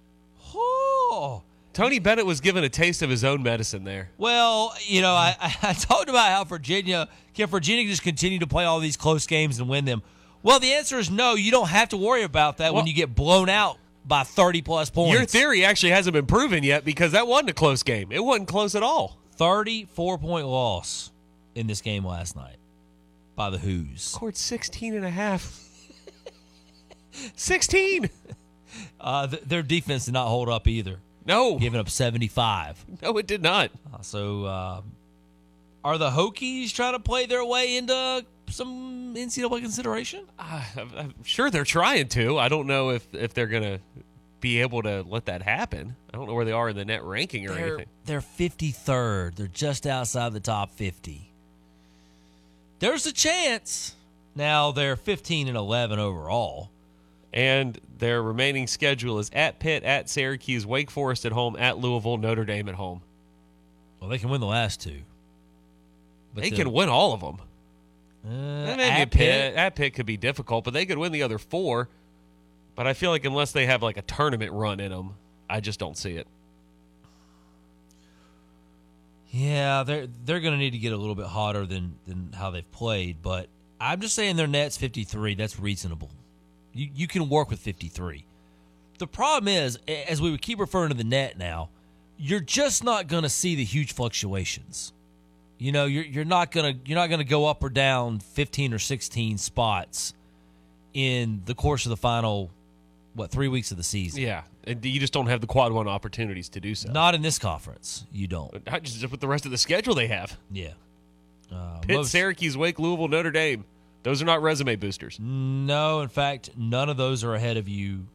[0.55, 1.43] Oh.
[1.73, 4.11] Tony Bennett was given a taste of his own medicine there.
[4.19, 8.65] Well, you know, I, I talked about how Virginia can Virginia just continue to play
[8.65, 10.03] all these close games and win them.
[10.43, 11.35] Well, the answer is no.
[11.35, 14.91] You don't have to worry about that when you get blown out by 30 plus
[14.91, 15.15] points.
[15.15, 18.11] Your theory actually hasn't been proven yet because that wasn't a close game.
[18.11, 19.19] It wasn't close at all.
[19.37, 21.13] 34 point loss
[21.55, 22.57] in this game last night
[23.37, 24.03] by the Hoos.
[24.03, 25.61] Scored 16 and a half.
[27.37, 28.11] 16.
[29.01, 30.99] Uh, th- their defense did not hold up either.
[31.27, 31.59] No.
[31.59, 32.85] Giving up 75.
[33.03, 33.71] No, it did not.
[33.93, 34.93] Uh, so, um,
[35.85, 40.25] are the Hokies trying to play their way into some NCAA consideration?
[40.39, 42.39] Uh, I'm I'm sure they're trying to.
[42.39, 43.81] I don't know if, if they're going to
[44.41, 45.95] be able to let that happen.
[46.13, 47.87] I don't know where they are in the net ranking or They're, anything.
[48.05, 49.37] they're 53rd.
[49.37, 51.31] They're just outside the top 50.
[52.81, 53.95] There's a chance.
[54.35, 56.71] Now they're 15 and 11 overall.
[57.33, 62.19] And their remaining schedule is at Pitt, at Syracuse, Wake Forest at home, at Louisville,
[62.19, 63.01] Notre Dame at home.
[64.01, 65.01] Well, they can win the last two.
[66.35, 67.37] they the- can win all of them.
[68.25, 69.55] Uh, Maybe at Pitt, Pitt.
[69.57, 71.89] at Pitt could be difficult, but they could win the other four.
[72.77, 75.15] But I feel like unless they have like a tournament run in them,
[75.51, 76.27] I just don't see it.
[79.31, 82.51] Yeah, they're they're going to need to get a little bit hotter than than how
[82.51, 83.49] they've played, but
[83.81, 85.35] I'm just saying their net's 53.
[85.35, 86.11] That's reasonable.
[86.73, 88.25] You you can work with 53.
[88.99, 91.71] The problem is, as we would keep referring to the net now,
[92.17, 94.93] you're just not going to see the huge fluctuations.
[95.59, 98.79] You know, you're you're not gonna you're not gonna go up or down 15 or
[98.79, 100.15] 16 spots
[100.93, 102.51] in the course of the final
[103.15, 104.23] what three weeks of the season.
[104.23, 106.91] Yeah, and you just don't have the quad one opportunities to do so.
[106.91, 108.07] Not in this conference.
[108.11, 108.67] You don't.
[108.67, 110.37] Not just with the rest of the schedule they have.
[110.51, 110.73] Yeah.
[111.53, 113.65] Uh, Pitt, Syracuse, Wake, Louisville, Notre Dame.
[114.03, 115.19] Those are not resume boosters.
[115.21, 118.07] No, in fact, none of those are ahead of you,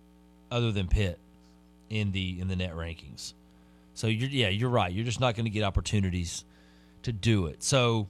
[0.52, 1.18] other than Pitt,
[1.90, 3.34] in the in the net rankings.
[3.94, 4.92] So you're yeah, you're right.
[4.92, 6.44] You're just not going to get opportunities
[7.04, 7.64] to do it.
[7.64, 8.08] So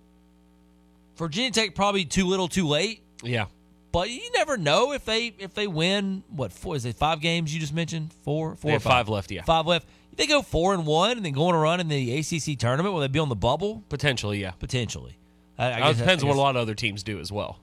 [1.17, 3.01] Virginia Tech probably too little, too late.
[3.23, 3.45] Yeah.
[3.91, 6.23] But you never know if they if they win.
[6.29, 6.95] What four is it?
[6.95, 8.11] Five games you just mentioned?
[8.23, 9.43] Four, four, have five left, yeah.
[9.43, 9.87] five left.
[10.11, 12.59] If they go four and one and then go on a run in the ACC
[12.59, 13.83] tournament, will they be on the bubble?
[13.89, 14.51] Potentially, yeah.
[14.51, 15.17] Potentially.
[15.57, 17.59] I, I It depends I on what a lot of other teams do as well.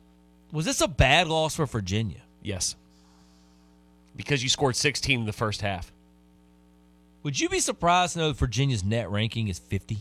[0.54, 2.20] Was this a bad loss for Virginia?
[2.40, 2.76] Yes.
[4.14, 5.92] Because you scored 16 in the first half.
[7.24, 9.98] Would you be surprised to know that Virginia's net ranking is 50?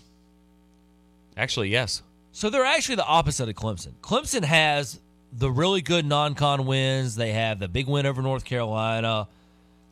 [1.35, 2.03] Actually, yes.
[2.33, 3.93] So they're actually the opposite of Clemson.
[4.03, 4.99] Clemson has
[5.31, 7.15] the really good non-con wins.
[7.15, 9.27] They have the big win over North Carolina,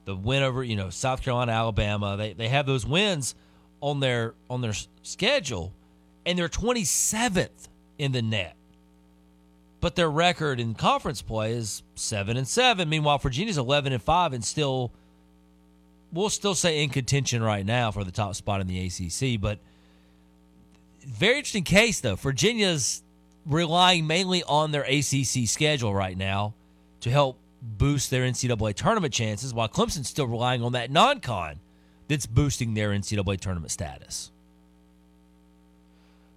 [0.05, 2.17] the win over you know South Carolina, Alabama.
[2.17, 3.33] They they have those wins
[3.79, 5.73] on their on their schedule,
[6.23, 8.55] and they're 27th in the net.
[9.81, 12.87] But their record in conference play is seven and seven.
[12.87, 14.91] Meanwhile, Virginia's 11 and five, and still,
[16.13, 19.41] we'll still say in contention right now for the top spot in the ACC.
[19.41, 19.57] But
[21.03, 22.15] very interesting case though.
[22.15, 23.01] Virginia's
[23.45, 26.53] relying mainly on their ACC schedule right now
[26.99, 31.59] to help boost their NCAA tournament chances, while Clemson's still relying on that non-con
[32.07, 34.31] that's boosting their NCAA tournament status.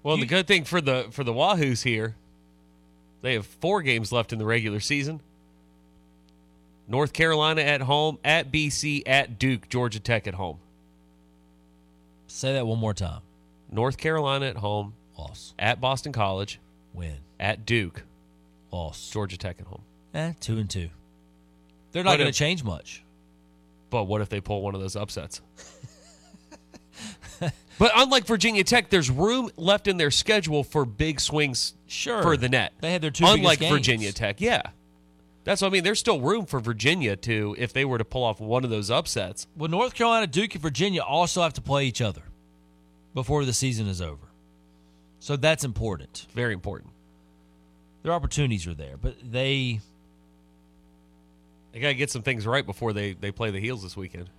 [0.03, 2.15] Well, the good thing for the for the Wahoos here,
[3.25, 5.19] they have four games left in the regular season.
[6.87, 10.59] North Carolina at home, at BC, at Duke, Georgia Tech at home.
[12.27, 13.23] Say that one more time.
[13.71, 15.55] North Carolina at home, loss.
[15.59, 16.61] At Boston College,
[16.93, 17.17] win.
[17.41, 18.03] At Duke,
[18.71, 19.09] loss.
[19.09, 19.81] Georgia Tech at home.
[20.13, 20.91] Eh, two and two.
[21.93, 23.03] They're not going to change much.
[23.89, 25.41] But what if they pull one of those upsets?
[27.79, 32.23] but unlike Virginia Tech, there's room left in their schedule for big swings Sure.
[32.23, 32.73] for the net.
[32.81, 33.73] They had their two Unlike games.
[33.73, 34.63] Virginia Tech, yeah.
[35.45, 35.85] That's what I mean.
[35.85, 38.91] There's still room for Virginia to, if they were to pull off one of those
[38.91, 39.47] upsets.
[39.57, 42.23] Well, North Carolina, Duke, and Virginia also have to play each other
[43.13, 44.27] before the season is over.
[45.21, 46.27] So that's important.
[46.35, 46.93] Very important.
[48.03, 49.81] Their opportunities are there, but they
[51.73, 54.31] They got to get some things right before they, they play the Heels this weekend.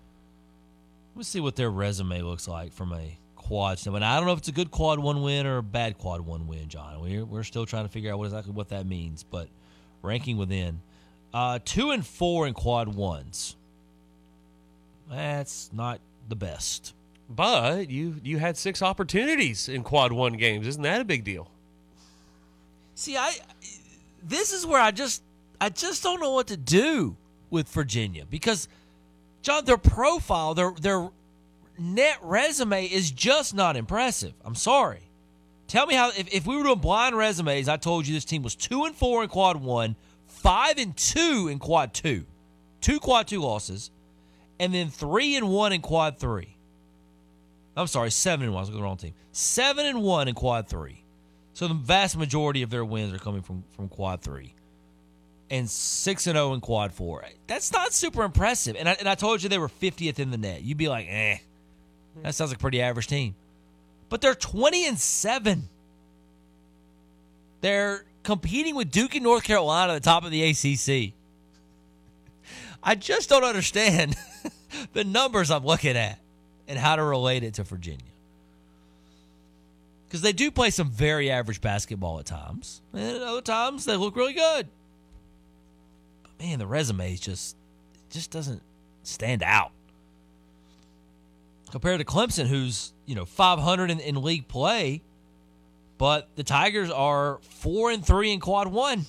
[1.15, 4.03] Let's see what their resume looks like from a quad standpoint.
[4.03, 6.47] I don't know if it's a good quad one win or a bad quad one
[6.47, 6.99] win, John.
[6.99, 9.47] We're, we're still trying to figure out what exactly what that means, but
[10.01, 10.81] ranking within.
[11.31, 13.55] Uh, two and four in quad ones.
[15.11, 16.95] That's not the best.
[17.29, 20.65] But you you had six opportunities in quad one games.
[20.65, 21.49] Isn't that a big deal?
[22.95, 23.35] See, I
[24.23, 25.21] this is where I just
[25.61, 27.15] I just don't know what to do
[27.49, 28.67] with Virginia because
[29.41, 31.09] John, their profile, their their
[31.77, 34.33] net resume is just not impressive.
[34.43, 35.01] I'm sorry.
[35.67, 38.43] Tell me how if, if we were doing blind resumes, I told you this team
[38.43, 39.95] was two and four in quad one,
[40.27, 42.25] five and two in quad two,
[42.81, 43.89] two quad two losses,
[44.59, 46.55] and then three and one in quad three.
[47.75, 48.61] I'm sorry, seven and one.
[48.61, 49.13] I was the wrong team.
[49.31, 51.03] Seven and one in quad three.
[51.53, 54.53] So the vast majority of their wins are coming from from quad three,
[55.49, 57.25] and six and zero in quad four.
[57.47, 58.75] That's not super impressive.
[58.77, 60.63] And I, and I told you they were 50th in the net.
[60.63, 61.37] You'd be like, eh,
[62.23, 63.35] that sounds like a pretty average team.
[64.09, 65.69] But they're 20 and seven.
[67.61, 71.13] They're competing with Duke and North Carolina at the top of the ACC.
[72.83, 74.15] I just don't understand
[74.93, 76.19] the numbers I'm looking at
[76.67, 78.05] and how to relate it to Virginia.
[80.07, 83.95] Because they do play some very average basketball at times, and at other times they
[83.95, 84.67] look really good.
[86.21, 87.55] But man, the resume just
[88.11, 88.61] just doesn't
[89.03, 89.71] stand out
[91.75, 95.01] compared to Clemson, who's you know 500 in, in league play,
[95.97, 99.05] but the Tigers are four and three in quad one.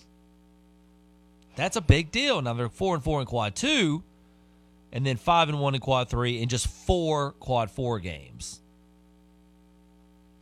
[1.54, 2.42] That's a big deal.
[2.42, 4.02] Now they're four and four in quad two,
[4.90, 8.60] and then five and one in quad three in just four quad four games.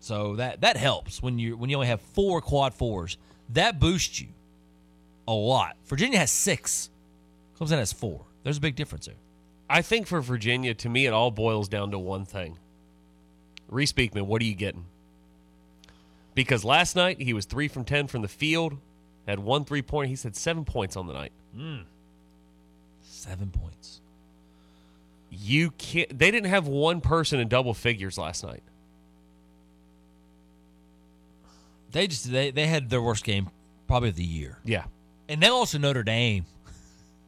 [0.01, 3.19] So that that helps when you when you only have four quad fours.
[3.51, 4.29] That boosts you
[5.29, 5.77] a lot.
[5.85, 6.89] Virginia has six.
[7.61, 8.25] Clemson has four.
[8.45, 9.15] There's a big difference there.
[9.69, 12.59] I think for Virginia, to me, it all boils down to one thing.
[13.69, 14.85] Reece Beekman, what are you getting?
[16.35, 18.77] Because last night he was three from ten from the field,
[19.27, 20.09] had one three point.
[20.09, 21.33] He said seven points on the night.
[21.57, 21.85] Mm.
[23.03, 24.01] Seven points.
[25.31, 26.17] You can't.
[26.17, 28.63] They didn't have one person in double figures last night.
[31.93, 33.49] They just they they had their worst game
[33.87, 34.59] probably of the year.
[34.65, 34.85] Yeah,
[35.29, 36.45] and they also Notre Dame,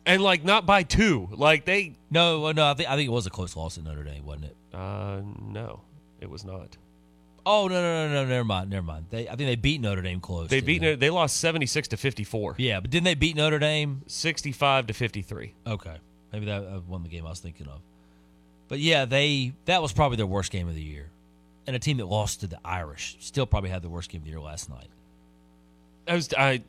[0.07, 1.29] and like not by two.
[1.33, 4.05] Like they no no I think I think it was a close loss at Notre
[4.05, 4.57] Dame, wasn't it?
[4.73, 5.81] Uh, no,
[6.21, 6.77] it was not.
[7.45, 9.07] Oh no no no no never mind never mind.
[9.11, 10.49] They I think they beat Notre Dame close.
[10.49, 10.79] They didn't beat.
[10.81, 10.95] They?
[10.95, 12.55] they lost seventy six to fifty four.
[12.59, 15.55] Yeah, but didn't they beat Notre Dame sixty five to fifty three?
[15.67, 15.97] Okay,
[16.33, 17.81] maybe that uh, won the game I was thinking of.
[18.69, 21.11] But yeah, they that was probably their worst game of the year,
[21.67, 24.25] and a team that lost to the Irish still probably had the worst game of
[24.25, 24.89] the year last night.
[26.09, 26.63] I was I.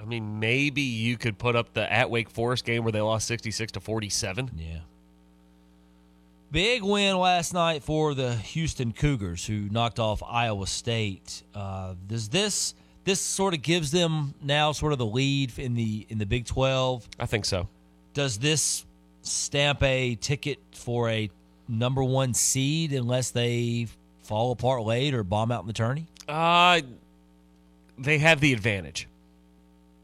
[0.00, 3.26] I mean, maybe you could put up the at Wake Forest game where they lost
[3.26, 4.50] sixty six to forty seven.
[4.56, 4.80] Yeah.
[6.50, 11.42] Big win last night for the Houston Cougars, who knocked off Iowa State.
[11.54, 16.06] Uh, does this this sort of gives them now sort of the lead in the
[16.08, 17.06] in the Big Twelve?
[17.18, 17.68] I think so.
[18.14, 18.86] Does this
[19.22, 21.28] stamp a ticket for a
[21.68, 23.88] number one seed unless they
[24.22, 26.06] fall apart late or bomb out in the tourney?
[26.26, 26.80] Uh
[27.98, 29.06] they have the advantage.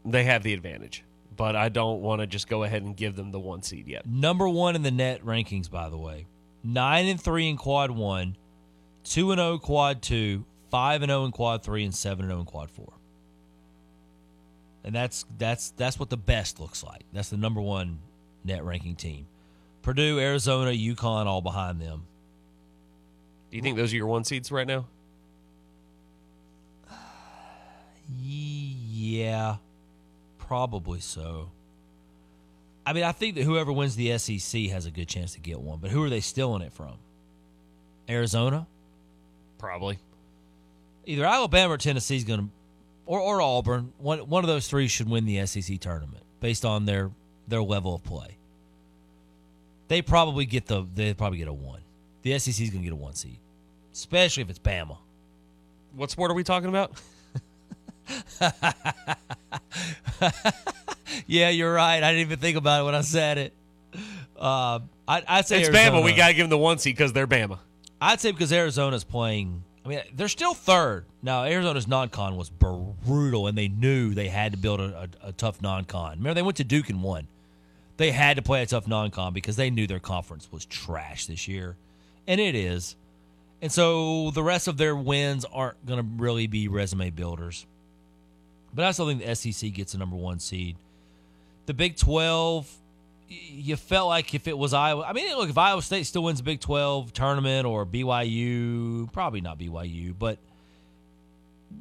[0.05, 1.03] They have the advantage,
[1.35, 4.05] but I don't want to just go ahead and give them the one seed yet.
[4.05, 6.27] Number one in the net rankings, by the way.
[6.63, 8.37] Nine and three in quad one,
[9.03, 12.31] two and oh zero quad two, five and zero in quad three, and seven and
[12.31, 12.93] zero in quad four.
[14.83, 17.03] And that's that's that's what the best looks like.
[17.11, 17.99] That's the number one
[18.43, 19.25] net ranking team.
[19.81, 22.05] Purdue, Arizona, UConn, all behind them.
[23.51, 24.85] Do you think those are your one seeds right now?
[28.21, 29.55] Yeah,
[30.47, 31.49] probably so.
[32.85, 35.59] I mean, I think that whoever wins the SEC has a good chance to get
[35.59, 36.93] one, but who are they stealing it from?
[38.07, 38.67] Arizona?
[39.57, 39.97] Probably.
[41.05, 42.49] Either Alabama or Tennessee's going to,
[43.05, 43.93] or, or Auburn.
[43.97, 47.11] One one of those three should win the SEC tournament based on their
[47.47, 48.37] their level of play.
[49.87, 51.81] They probably get the they probably get a one.
[52.23, 53.37] The SEC's going to get a one seed,
[53.93, 54.97] especially if it's Bama.
[55.95, 56.99] What sport are we talking about?
[61.27, 62.03] yeah, you're right.
[62.03, 63.53] I didn't even think about it when I said it.
[64.37, 66.01] Uh, I, I'd say it's Arizona.
[66.01, 66.03] Bama.
[66.03, 67.59] We got to give them the one seed because they're Bama.
[68.01, 69.63] I'd say because Arizona's playing.
[69.83, 71.05] I mean, they're still third.
[71.21, 75.31] Now, Arizona's non-con was brutal, and they knew they had to build a, a, a
[75.31, 76.17] tough non-con.
[76.17, 77.27] Remember, they went to Duke and won.
[77.97, 81.47] They had to play a tough non-con because they knew their conference was trash this
[81.47, 81.77] year,
[82.27, 82.95] and it is.
[83.61, 87.65] And so the rest of their wins aren't going to really be resume builders.
[88.75, 90.75] But I still think the SEC gets a number one seed.
[91.65, 92.69] The Big 12,
[93.29, 96.39] you felt like if it was Iowa, I mean, look, if Iowa State still wins
[96.39, 100.37] the Big 12 tournament or BYU, probably not BYU, but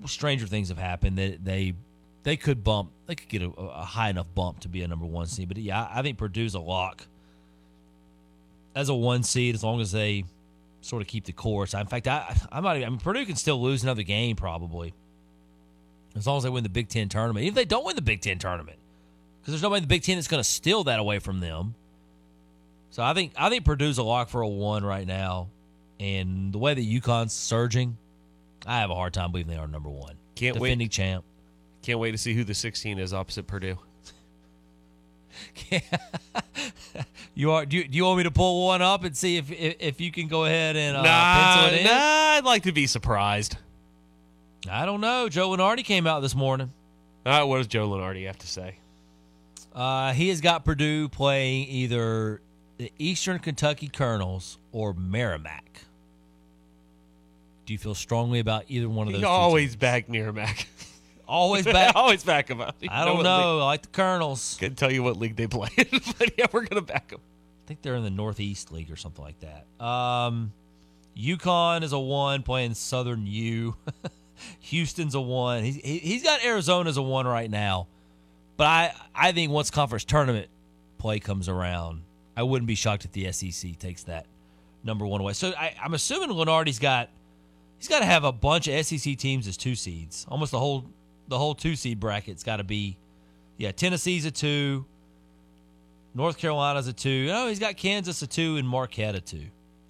[0.07, 1.75] stranger things have happened that they
[2.23, 5.05] they could bump, they could get a, a high enough bump to be a number
[5.05, 5.49] one seed.
[5.49, 7.07] But yeah, I think Purdue's a lock
[8.75, 10.25] as a one seed as long as they
[10.81, 11.75] sort of keep the course.
[11.75, 14.95] In fact, I I might, I mean, Purdue can still lose another game probably
[16.17, 17.45] as long as they win the Big Ten tournament.
[17.45, 18.79] Even if they don't win the Big Ten tournament,
[19.41, 21.75] because there's nobody in the Big Ten that's going to steal that away from them.
[22.91, 25.49] So I think I think Purdue's a lock for a one right now,
[25.99, 27.97] and the way that UConn's surging,
[28.67, 30.15] I have a hard time believing they are number one.
[30.37, 30.69] Can't wait.
[30.69, 30.93] defending wait.
[30.93, 31.25] champ.
[31.83, 33.79] Can't wait to see who the 16 is opposite Purdue.
[37.35, 37.67] You are?
[37.67, 40.01] Do you, do you want me to pull one up and see if if, if
[40.01, 41.87] you can go ahead and uh, nah, pencil it in?
[41.87, 43.57] nah, I'd like to be surprised.
[44.71, 45.29] I don't know.
[45.29, 46.73] Joe Lunardi came out this morning.
[47.27, 48.77] Uh, what does Joe Lunardi have to say?
[49.75, 52.41] Uh, he has got Purdue playing either
[52.79, 55.81] the Eastern Kentucky Colonels or Merrimack.
[57.67, 59.21] Do you feel strongly about either one of those?
[59.23, 60.67] He always back Merrimack.
[61.29, 61.97] always back.
[61.97, 62.77] always back him up.
[62.81, 63.61] You I don't what know.
[63.61, 64.57] I like the Colonels.
[64.61, 65.87] Couldn't tell you what league they play in,
[66.19, 67.21] but yeah, we're gonna back them.
[67.65, 69.85] I think they're in the Northeast League or something like that.
[69.85, 70.53] Um,
[71.17, 73.77] UConn is a one playing Southern U.
[74.61, 75.65] Houston's a one.
[75.65, 77.87] He's he, he's got Arizona as a one right now,
[78.57, 80.49] but I I think once conference tournament
[80.99, 82.03] play comes around,
[82.37, 84.27] I wouldn't be shocked if the SEC takes that
[84.83, 85.33] number one away.
[85.33, 87.11] So I, I'm assuming Lunardi's got
[87.79, 90.27] he's got to have a bunch of SEC teams as two seeds.
[90.29, 90.87] Almost the whole
[91.29, 92.97] the whole two seed bracket's got to be
[93.57, 93.73] yeah.
[93.73, 94.85] Tennessee's a two.
[96.15, 97.31] North Carolina's a two.
[97.33, 99.47] Oh, he's got Kansas a two and Marquette a two.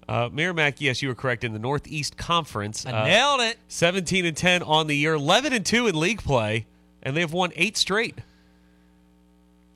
[0.07, 2.85] Uh, Merrimack, yes, you were correct in the Northeast Conference.
[2.85, 3.57] I uh, nailed it.
[3.69, 6.67] 17 and 10 on the year, 11 and 2 in league play,
[7.01, 8.19] and they've won eight straight.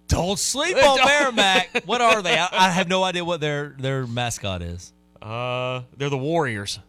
[0.08, 1.84] Don't sleep on Merrimack.
[1.86, 2.38] What are they?
[2.38, 4.92] I, I have no idea what their their mascot is.
[5.22, 6.80] Uh, they're the Warriors.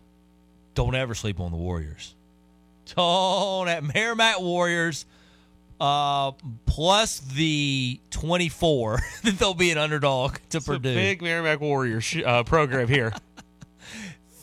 [0.75, 2.15] Don't ever sleep on the Warriors.
[2.97, 5.05] Don't at Merrimack Warriors.
[5.79, 6.33] Uh,
[6.67, 10.95] plus the twenty four that they'll be an underdog to It's a Purdue.
[10.95, 13.13] big Merrimack Warriors sh- uh, program here.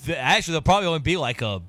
[0.08, 1.62] The- Actually, they'll probably only be like a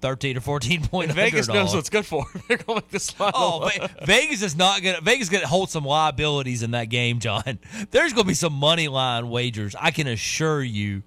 [0.00, 1.66] thirteen or fourteen point Vegas underdog.
[1.66, 2.42] knows what's good for them.
[2.48, 3.32] They're going to make this line.
[3.34, 3.68] Oh,
[4.04, 5.00] Vegas is not gonna.
[5.00, 7.58] Vegas is gonna hold some liabilities in that game, John.
[7.90, 9.74] There's gonna be some money line wagers.
[9.78, 11.02] I can assure you,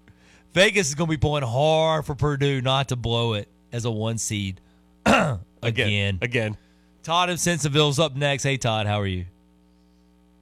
[0.54, 4.18] Vegas is gonna be pulling hard for Purdue not to blow it as a one
[4.18, 4.62] seed
[5.06, 5.40] again.
[5.62, 6.20] Again.
[6.22, 6.58] Again.
[7.04, 8.44] Todd of Simpsonville's up next.
[8.44, 9.26] Hey, Todd, how are you?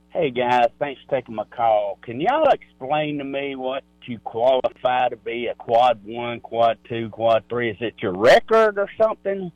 [0.10, 1.98] Hey guys, thanks for taking my call.
[2.04, 7.10] Can y'all explain to me what you qualify to be a quad one, quad two,
[7.10, 7.72] quad three?
[7.72, 9.52] Is it your record or something?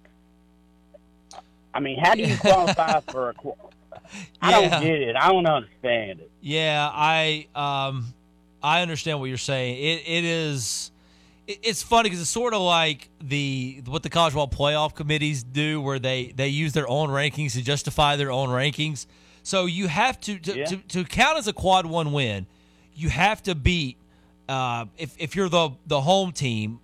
[1.74, 3.34] I mean, how do you qualify for a?
[3.34, 3.58] quad?
[4.42, 4.70] I Yeah.
[4.70, 5.16] don't get it.
[5.16, 6.32] I don't understand it.
[6.42, 8.14] Yeah, I um,
[8.64, 9.78] I understand what you're saying.
[9.78, 10.92] It it is.
[11.48, 15.44] it- It's funny because it's sort of like the what the college ball playoff committees
[15.44, 19.06] do, where they they use their own rankings to justify their own rankings.
[19.44, 20.66] So you have to to, Yeah.
[20.66, 22.48] to, to count as a quad one win,
[22.96, 23.98] you have to beat
[24.50, 26.80] uh, if if you're the the home team,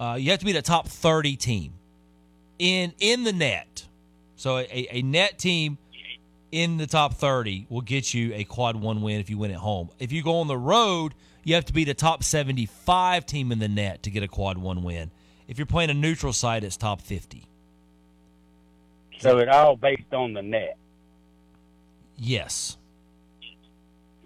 [0.00, 1.72] uh, you have to be the top thirty team
[2.58, 3.86] in in the net.
[4.36, 5.78] So a, a net team
[6.52, 9.56] in the top 30 will get you a quad one win if you win at
[9.56, 9.88] home.
[9.98, 13.58] If you go on the road, you have to be the top 75 team in
[13.58, 15.10] the net to get a quad one win.
[15.48, 17.46] If you're playing a neutral site, it's top 50.
[19.20, 20.76] So it all based on the net.
[22.16, 22.76] Yes.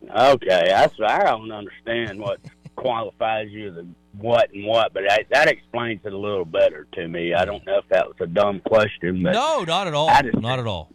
[0.03, 2.41] Okay, that's I don't understand what
[2.77, 3.87] qualifies you the
[4.19, 7.35] what and what, but that, that explains it a little better to me.
[7.35, 10.09] I don't know if that was a dumb question, but No, not at all.
[10.09, 10.91] I just- Not at all.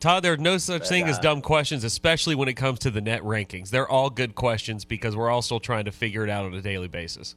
[0.00, 3.00] Todd, there's no such thing as uh, dumb questions, especially when it comes to the
[3.00, 3.70] net rankings.
[3.70, 6.60] They're all good questions because we're all still trying to figure it out on a
[6.60, 7.34] daily basis.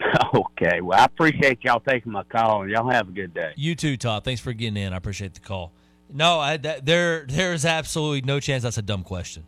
[0.34, 0.80] okay.
[0.80, 3.52] Well, I appreciate y'all taking my call, and y'all have a good day.
[3.56, 4.22] You too, Todd.
[4.24, 4.92] Thanks for getting in.
[4.92, 5.72] I appreciate the call.
[6.12, 9.44] No, I, that, there there is absolutely no chance that's a dumb question.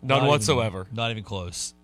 [0.00, 0.86] None Not even- whatsoever.
[0.92, 1.74] not even close.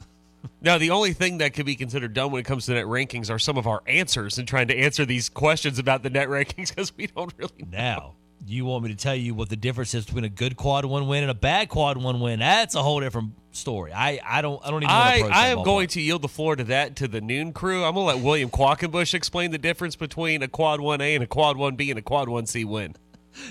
[0.60, 3.30] Now, the only thing that could be considered dumb when it comes to net rankings
[3.30, 6.68] are some of our answers and trying to answer these questions about the net rankings
[6.68, 7.78] because we don't really know.
[7.78, 8.14] Now,
[8.46, 11.06] you want me to tell you what the difference is between a good quad one
[11.06, 12.40] win and a bad quad one win?
[12.40, 13.92] That's a whole different story.
[13.92, 14.90] I, I don't I don't even.
[14.90, 17.84] I, approach I am going to yield the floor to that to the noon crew.
[17.84, 21.26] I'm going to let William Quackenbush explain the difference between a quad 1A and a
[21.26, 22.94] quad 1B and a quad 1C win.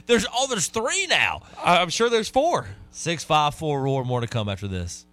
[0.06, 1.42] There's oh, there's three now.
[1.64, 2.68] I'm sure there's four.
[2.92, 4.06] Six five four roar.
[4.06, 5.06] More to come after this.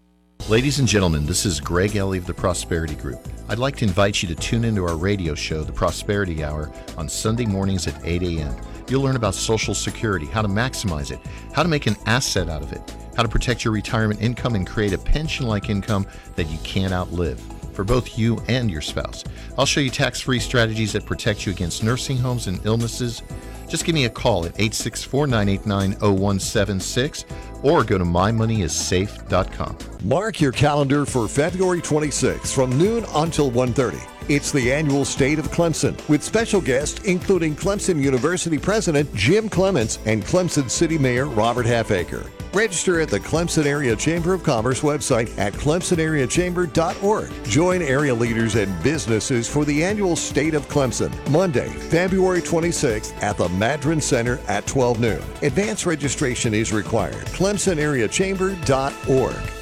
[0.49, 3.29] Ladies and gentlemen, this is Greg Ellie of the Prosperity Group.
[3.49, 7.09] I'd like to invite you to tune into our radio show, The Prosperity Hour, on
[7.09, 8.57] Sunday mornings at 8 a.m.
[8.89, 11.21] You'll learn about Social Security, how to maximize it,
[11.53, 14.67] how to make an asset out of it, how to protect your retirement income and
[14.67, 17.41] create a pension like income that you can't outlive
[17.73, 19.25] for both you and your spouse.
[19.59, 23.23] I'll show you tax free strategies that protect you against nursing homes and illnesses.
[23.69, 27.25] Just give me a call at 864 989 0176
[27.63, 29.79] or go to mymoneyissafe.com.
[30.03, 34.20] Mark your calendar for February 26th from noon until 1:30.
[34.31, 39.99] It's the annual State of Clemson with special guests including Clemson University President Jim Clements
[40.07, 42.25] and Clemson City Mayor Robert Halfacre.
[42.53, 47.45] Register at the Clemson Area Chamber of Commerce website at clemsonareachamber.org.
[47.45, 53.37] Join area leaders and businesses for the annual State of Clemson, Monday, February 26th at
[53.37, 55.21] the Madren Center at 12 noon.
[55.43, 57.27] Advance registration is required.
[57.27, 59.60] clemsonareachamber.org.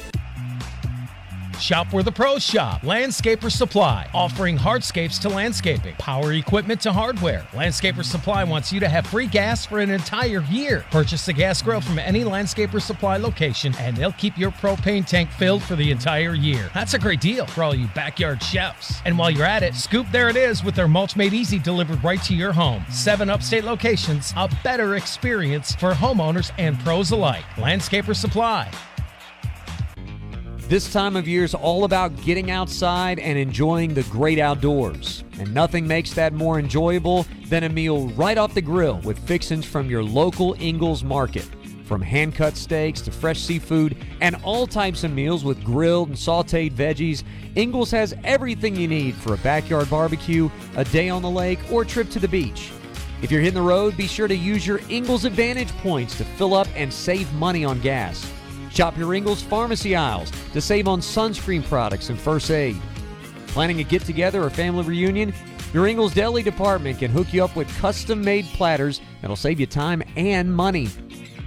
[1.59, 2.81] Shop where the pros shop.
[2.81, 7.45] Landscaper Supply, offering hardscapes to landscaping, power equipment to hardware.
[7.51, 10.85] Landscaper Supply wants you to have free gas for an entire year.
[10.89, 15.29] Purchase a gas grill from any Landscaper Supply location, and they'll keep your propane tank
[15.31, 16.69] filled for the entire year.
[16.73, 19.01] That's a great deal for all you backyard chefs.
[19.03, 22.01] And while you're at it, Scoop There It Is with their mulch made easy delivered
[22.03, 22.85] right to your home.
[22.89, 27.45] Seven upstate locations, a better experience for homeowners and pros alike.
[27.57, 28.71] Landscaper Supply.
[30.69, 35.23] This time of year is all about getting outside and enjoying the great outdoors.
[35.39, 39.65] And nothing makes that more enjoyable than a meal right off the grill with fixings
[39.65, 41.49] from your local Ingles Market.
[41.85, 46.15] From hand cut steaks to fresh seafood and all types of meals with grilled and
[46.15, 47.23] sauteed veggies,
[47.55, 51.83] Ingles has everything you need for a backyard barbecue, a day on the lake, or
[51.83, 52.69] trip to the beach.
[53.23, 56.53] If you're hitting the road, be sure to use your Ingles Advantage points to fill
[56.53, 58.31] up and save money on gas.
[58.71, 62.79] Shop your Ingles pharmacy aisles to save on sunscreen products and first aid.
[63.47, 65.33] Planning a get together or family reunion?
[65.73, 69.65] Your Ingles Deli department can hook you up with custom made platters that'll save you
[69.65, 70.89] time and money.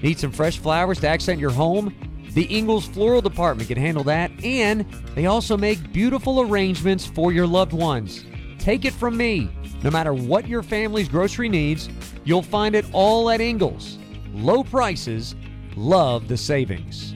[0.03, 1.95] Need some fresh flowers to accent your home?
[2.35, 7.47] The Ingles Floral Department can handle that, and they also make beautiful arrangements for your
[7.47, 8.25] loved ones.
[8.59, 9.51] Take it from me
[9.83, 11.89] no matter what your family's grocery needs,
[12.25, 13.99] you'll find it all at Ingles.
[14.33, 15.35] Low prices,
[15.77, 17.15] love the savings.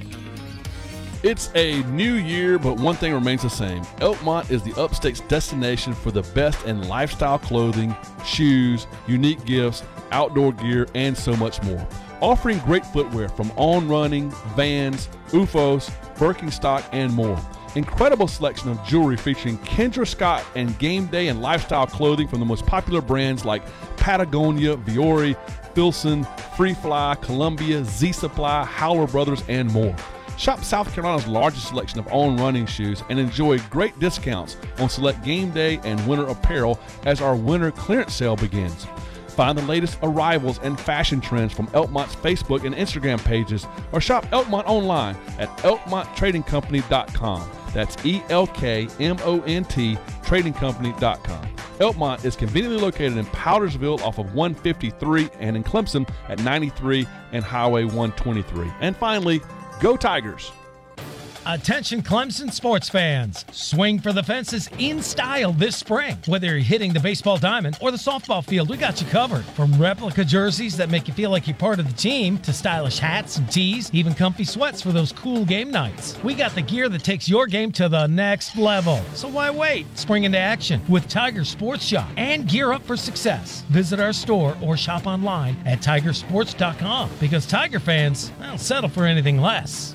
[1.23, 3.83] It's a new year, but one thing remains the same.
[4.01, 9.83] Elkmont is the upstate's destination for the best in lifestyle clothing, shoes, unique gifts,
[10.13, 11.85] outdoor gear, and so much more.
[12.21, 17.39] Offering great footwear from On Running, Vans, OOFOS, Birkenstock, and more.
[17.75, 22.47] Incredible selection of jewelry featuring Kendra Scott and game day and lifestyle clothing from the
[22.47, 23.63] most popular brands like
[23.97, 25.37] Patagonia, Vuori,
[25.77, 26.25] Filson,
[26.57, 29.95] Free Fly, Columbia, Z Supply, Howler Brothers, and more.
[30.39, 35.23] Shop South Carolina's largest selection of on running shoes and enjoy great discounts on select
[35.23, 38.87] game day and winter apparel as our winter clearance sale begins.
[39.37, 44.25] Find the latest arrivals and fashion trends from Elkmont's Facebook and Instagram pages or shop
[44.31, 47.51] Elkmont online at elkmonttradingcompany.com.
[47.75, 51.57] That's E L K M O N T tradingcompany.com.
[51.79, 57.45] Elkmont is conveniently located in Powdersville off of 153 and in Clemson at 93 and
[57.45, 58.73] Highway 123.
[58.81, 59.43] And finally,
[59.81, 60.51] go Tigers!
[61.49, 63.45] Attention Clemson sports fans.
[63.53, 66.19] Swing for the fences in style this spring.
[66.27, 69.45] Whether you're hitting the baseball diamond or the softball field, we got you covered.
[69.45, 72.99] From replica jerseys that make you feel like you're part of the team to stylish
[72.99, 76.21] hats and tees, even comfy sweats for those cool game nights.
[76.25, 79.01] We got the gear that takes your game to the next level.
[79.15, 79.87] So why wait?
[79.97, 83.63] Spring into action with Tiger Sports Shop and gear up for success.
[83.69, 89.41] Visit our store or shop online at tigersports.com because Tiger fans, don't settle for anything
[89.41, 89.95] less.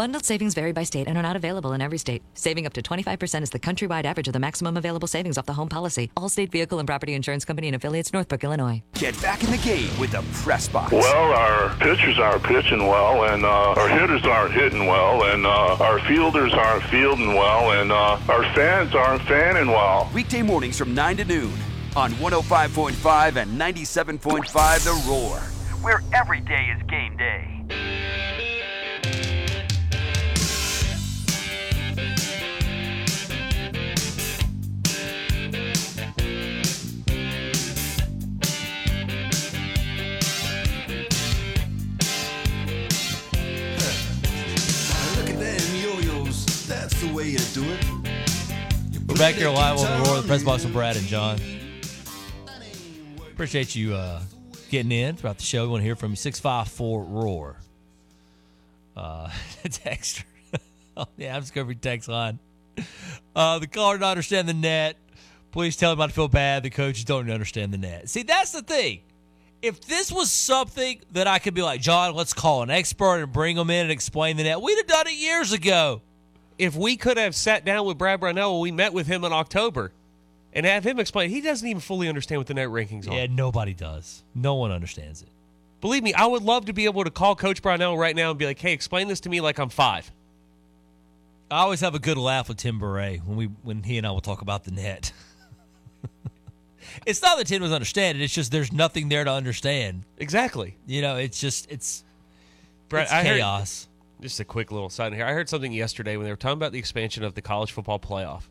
[0.00, 2.22] Bundled savings vary by state and are not available in every state.
[2.32, 5.52] Saving up to 25% is the countrywide average of the maximum available savings off the
[5.52, 6.10] home policy.
[6.16, 8.82] Allstate Vehicle and Property Insurance Company and affiliates, Northbrook, Illinois.
[8.94, 10.90] Get back in the game with the Press Box.
[10.90, 15.76] Well, our pitchers aren't pitching well, and uh, our hitters aren't hitting well, and uh,
[15.84, 20.10] our fielders aren't fielding well, and uh, our fans aren't fanning well.
[20.14, 21.52] Weekday mornings from 9 to noon
[21.94, 25.40] on 105.5 and 97.5 The Roar,
[25.82, 28.29] where every day is game day.
[47.20, 47.84] Way you do it.
[49.06, 51.38] We're back here live on the Roar, the press box with Brad and John.
[53.32, 54.22] Appreciate you uh,
[54.70, 55.64] getting in throughout the show.
[55.64, 56.16] We want to hear from you.
[56.16, 57.56] 654 Roar.
[58.96, 59.28] Uh,
[59.64, 60.24] text.
[60.96, 61.44] oh, yeah, I'm
[61.74, 62.38] text line.
[63.36, 64.96] Uh, the caller don't understand the net.
[65.52, 66.62] Please tell him I feel bad.
[66.62, 68.08] The coaches don't understand the net.
[68.08, 69.00] See, that's the thing.
[69.60, 73.30] If this was something that I could be like, John, let's call an expert and
[73.30, 76.00] bring them in and explain the net, we'd have done it years ago.
[76.60, 79.32] If we could have sat down with Brad Brownell when we met with him in
[79.32, 79.92] October
[80.52, 83.14] and have him explain, he doesn't even fully understand what the net rankings are.
[83.14, 84.22] Yeah, nobody does.
[84.34, 85.28] No one understands it.
[85.80, 88.38] Believe me, I would love to be able to call Coach Brownell right now and
[88.38, 90.12] be like, hey, explain this to me like I'm five.
[91.50, 94.10] I always have a good laugh with Tim Bourret when we when he and I
[94.10, 95.12] will talk about the net.
[97.06, 100.04] it's not that Tim doesn't understand it; it's just there's nothing there to understand.
[100.18, 100.76] Exactly.
[100.86, 102.04] You know, it's just it's
[102.88, 103.88] Brad, it's chaos.
[104.20, 105.24] Just a quick little side here.
[105.24, 107.98] I heard something yesterday when they were talking about the expansion of the college football
[107.98, 108.44] playoff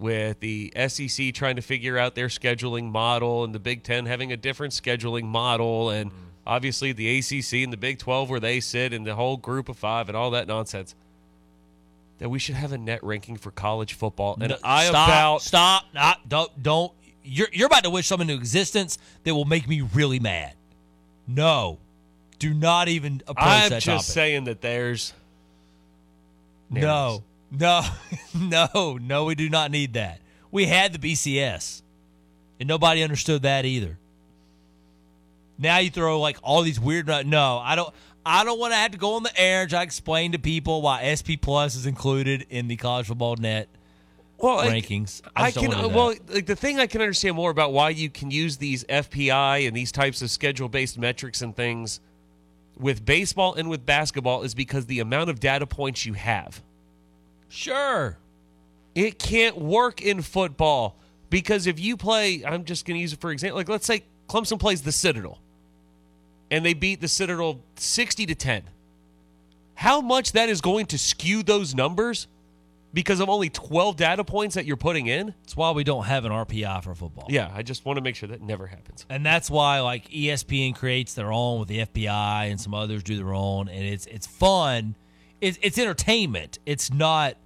[0.00, 4.32] with the SEC trying to figure out their scheduling model and the Big Ten having
[4.32, 6.24] a different scheduling model and mm-hmm.
[6.46, 9.76] obviously the ACC and the Big 12 where they sit and the whole group of
[9.76, 10.94] five and all that nonsense.
[12.18, 14.36] That we should have a net ranking for college football.
[14.40, 16.92] And No, I stop, about stop, not don't don't.
[17.22, 20.54] You're you're about to wish something into existence that will make me really mad.
[21.26, 21.78] No,
[22.40, 24.14] do not even approach I'm that just topic.
[24.14, 25.12] saying that there's
[26.68, 27.22] No,
[27.52, 27.82] no,
[28.34, 29.24] no, no.
[29.26, 30.20] We do not need that.
[30.50, 31.82] We had the BCS,
[32.58, 33.98] and nobody understood that either.
[35.58, 37.08] Now you throw like all these weird.
[37.08, 37.94] Uh, no, I don't.
[38.24, 40.38] I don't want to have to go on the air and try to explain to
[40.38, 43.68] people why SP Plus is included in the college football net
[44.38, 45.22] well, rankings.
[45.36, 45.96] I, just don't can wanna do that.
[45.96, 49.66] well, like the thing I can understand more about why you can use these FPI
[49.66, 52.00] and these types of schedule-based metrics and things
[52.80, 56.62] with baseball and with basketball is because the amount of data points you have.
[57.48, 58.16] Sure.
[58.94, 60.96] It can't work in football
[61.28, 63.56] because if you play, I'm just going to use it for example.
[63.56, 65.38] Like let's say Clemson plays the Citadel
[66.50, 68.62] and they beat the Citadel 60 to 10.
[69.74, 72.26] How much that is going to skew those numbers
[72.92, 75.34] because of only 12 data points that you're putting in?
[75.42, 77.26] That's why we don't have an RPI for football.
[77.28, 79.06] Yeah, I just want to make sure that never happens.
[79.08, 83.16] and that's why like ESPN creates their own with the FPI and some others do
[83.16, 84.96] their own, and it's it's fun.
[85.40, 86.58] It's it's entertainment.
[86.66, 87.36] It's not.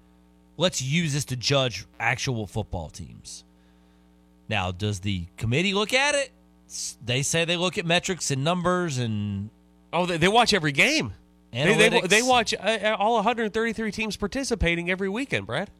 [0.57, 3.45] Let's use this to judge actual football teams.
[4.49, 6.31] Now, does the committee look at it?
[7.05, 9.51] They say they look at metrics and numbers and
[9.93, 11.13] Oh, they, they watch every game.
[11.55, 15.71] They, they, they watch uh, uh, all 133 teams participating every weekend, Brad.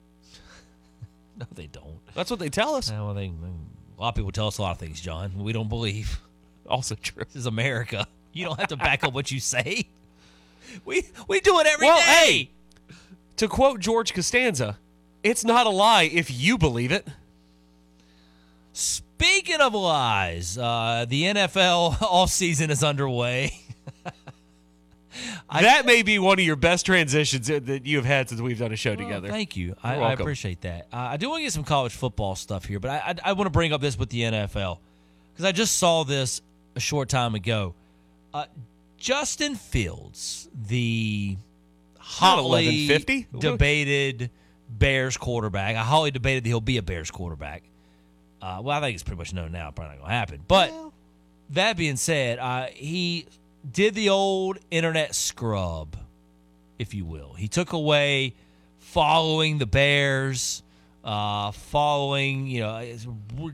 [1.37, 1.99] no, they don't.
[2.15, 2.91] That's what they tell us.
[2.91, 5.33] well, they, a lot of people tell us a lot of things, John.
[5.37, 6.21] We don't believe.
[6.69, 7.25] Also true.
[7.25, 8.07] This is America.
[8.33, 9.87] You don't have to back up what you say.
[10.85, 11.93] We we do it every day.
[11.93, 12.51] Well, hey,
[13.37, 14.79] To quote George Costanza,
[15.23, 17.07] it's not a lie if you believe it.
[18.73, 23.61] Speaking of lies, uh, the NFL all season is underway.
[25.53, 28.73] That may be one of your best transitions that you have had since we've done
[28.73, 29.29] a show together.
[29.29, 29.77] Oh, Thank you.
[29.83, 30.89] I, I appreciate that.
[30.93, 33.33] Uh, I do want to get some college football stuff here, but I, I, I
[33.33, 34.79] want to bring up this with the NFL
[35.33, 36.41] because I just saw this
[36.77, 37.75] a short time ago.
[38.33, 38.47] Uh,
[38.99, 41.37] Justin Fields, the
[41.99, 43.27] hotly 1150?
[43.39, 44.31] debated
[44.69, 45.77] Bears quarterback.
[45.77, 47.63] I hotly debated that he'll be a Bears quarterback.
[48.41, 49.71] Uh, well, I think it's pretty much known now.
[49.71, 50.41] Probably not going to happen.
[50.47, 50.73] But
[51.51, 53.27] that being said, uh, he
[53.71, 55.97] did the old internet scrub,
[56.79, 57.35] if you will.
[57.35, 58.35] He took away
[58.79, 60.63] following the Bears,
[61.03, 62.83] uh, following, you know,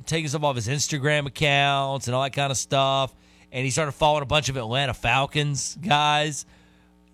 [0.06, 3.14] taking some off his Instagram accounts and all that kind of stuff.
[3.52, 6.46] And he started following a bunch of Atlanta Falcons guys,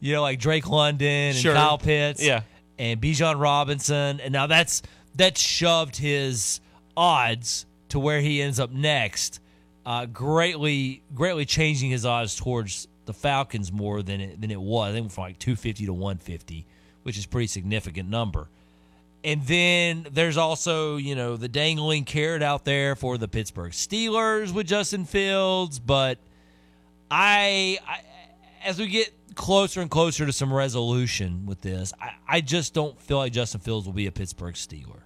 [0.00, 1.54] you know, like Drake London and Sure.
[1.54, 2.42] Kyle Pitts Yeah.
[2.78, 4.20] and Bijan Robinson.
[4.20, 4.82] And now that's
[5.14, 6.60] that shoved his
[6.96, 9.40] odds to where he ends up next,
[9.86, 14.90] uh, greatly greatly changing his odds towards the Falcons more than it than it was.
[14.90, 16.66] I think from like two fifty to one fifty,
[17.04, 18.48] which is a pretty significant number.
[19.24, 24.52] And then there's also, you know, the dangling carrot out there for the Pittsburgh Steelers
[24.52, 26.18] with Justin Fields, but
[27.10, 28.00] I, I
[28.64, 33.00] as we get closer and closer to some resolution with this, I, I just don't
[33.00, 35.00] feel like Justin Fields will be a Pittsburgh Steeler.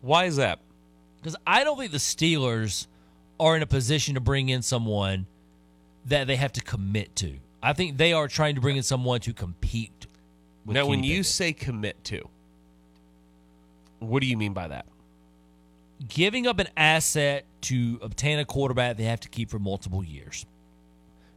[0.00, 0.58] Why is that?
[1.20, 2.86] Because I don't think the Steelers
[3.38, 5.26] are in a position to bring in someone
[6.06, 7.34] that they have to commit to.
[7.62, 10.06] I think they are trying to bring in someone to compete.
[10.66, 12.28] With now, when Kenny you say commit to,
[13.98, 14.86] what do you mean by that?
[16.08, 20.46] giving up an asset to obtain a quarterback they have to keep for multiple years.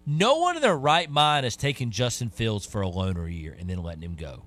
[0.05, 3.69] No one in their right mind is taking Justin Fields for a loaner year and
[3.69, 4.43] then letting him go.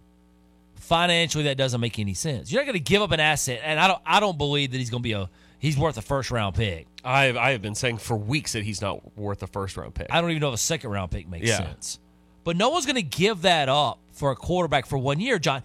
[0.77, 2.51] Financially, that doesn't make any sense.
[2.51, 4.01] You're not going to give up an asset, and I don't.
[4.05, 5.29] I don't believe that he's going to be a.
[5.61, 6.87] He's worth a first round pick.
[7.05, 9.95] I have, I have been saying for weeks that he's not worth a first round
[9.95, 10.09] pick.
[10.11, 11.59] I don't even know if a second round pick makes Yeah.
[11.59, 11.99] sense.
[12.45, 15.63] But no one's going to give that up for a quarterback for one year, John.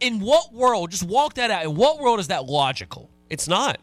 [0.00, 0.90] In what world?
[0.90, 1.64] Just walk that out.
[1.64, 3.08] In what world is that logical?
[3.30, 3.78] It's not.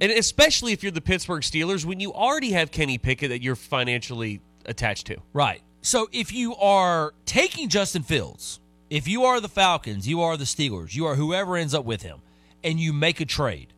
[0.00, 3.56] And especially if you're the Pittsburgh Steelers, when you already have Kenny Pickett that you're
[3.56, 5.16] financially attached to.
[5.32, 5.60] Right.
[5.82, 8.60] So if you are taking Justin Fields,
[8.90, 12.02] if you are the Falcons, you are the Steelers, you are whoever ends up with
[12.02, 12.20] him,
[12.62, 13.72] and you make a trade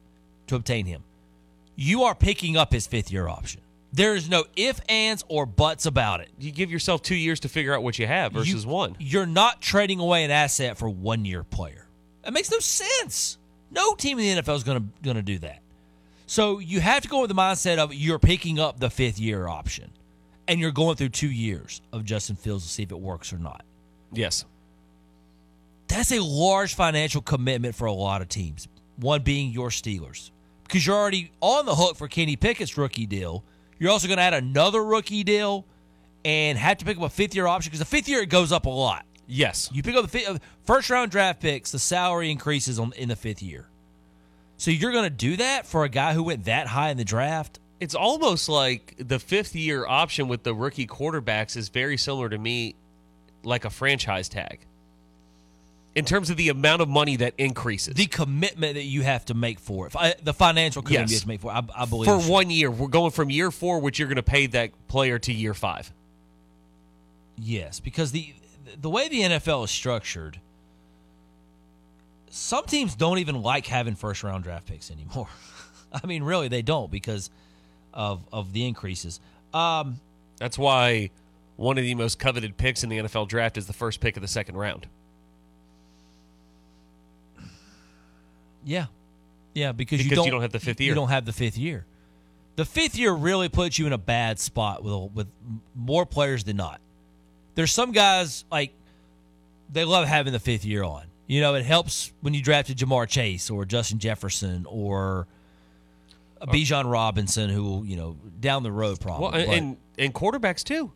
[0.50, 1.02] to obtain him,
[1.74, 3.62] you are picking up his fifth year option.
[3.92, 6.28] There is no if, ands, or buts about it.
[6.38, 8.94] You give yourself two years to figure out what you have versus one.
[9.00, 11.88] You're not trading away an asset for one year player.
[12.22, 13.38] That makes no sense.
[13.70, 15.60] No team in the NFL is going to going to do that.
[16.26, 19.48] So you have to go with the mindset of you're picking up the fifth year
[19.48, 19.90] option,
[20.46, 23.38] and you're going through two years of Justin Fields to see if it works or
[23.38, 23.64] not.
[24.12, 24.44] Yes.
[25.88, 28.68] That's a large financial commitment for a lot of teams.
[28.96, 30.30] One being your Steelers,
[30.70, 33.44] because you're already on the hook for Kenny Pickett's rookie deal.
[33.78, 35.66] You're also going to add another rookie deal,
[36.24, 38.52] and have to pick up a fifth year option because the fifth year it goes
[38.52, 39.04] up a lot.
[39.26, 39.70] Yes.
[39.72, 43.08] You pick up the fi- uh, first round draft picks, the salary increases on in
[43.08, 43.68] the fifth year.
[44.56, 47.04] So you're going to do that for a guy who went that high in the
[47.04, 47.60] draft?
[47.78, 52.36] It's almost like the fifth year option with the rookie quarterbacks is very similar to
[52.36, 52.74] me,
[53.42, 54.66] like a franchise tag.
[55.94, 57.94] In terms of the amount of money that increases.
[57.94, 61.28] The commitment that you have to make for it, the financial commitment you have to
[61.28, 62.06] make for it, I, I believe.
[62.06, 62.70] For one year.
[62.70, 65.92] We're going from year four, which you're going to pay that player, to year five.
[67.36, 68.34] Yes, because the
[68.80, 70.38] the way the NFL is structured,
[72.30, 75.28] some teams don't even like having first round draft picks anymore.
[75.92, 77.30] I mean, really, they don't because
[77.92, 79.20] of of the increases.
[79.52, 80.00] Um,
[80.38, 81.10] That's why
[81.56, 84.22] one of the most coveted picks in the NFL draft is the first pick of
[84.22, 84.86] the second round.
[88.64, 88.86] Yeah,
[89.54, 90.88] yeah, because, you don't you don't have the fifth year.
[90.90, 91.86] You don't have the fifth year.
[92.56, 95.26] The fifth year really puts you in a bad spot with with
[95.74, 96.80] more players than not.
[97.54, 98.72] There's some guys like
[99.72, 101.04] they love having the fifth year on.
[101.26, 105.26] You know, it helps when you drafted Ja'Marr Chase or Justin Jefferson or
[106.40, 109.26] a Bijan Robinson, who will, you know, down the road probably.
[109.28, 110.92] Well, and, but- and and quarterbacks too.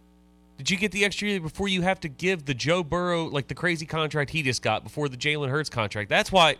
[0.57, 3.49] Did you get the extra year before you have to give the Joe Burrow like
[3.49, 6.09] the crazy contract he just got before the Jalen Hurts contract?
[6.09, 6.57] That's why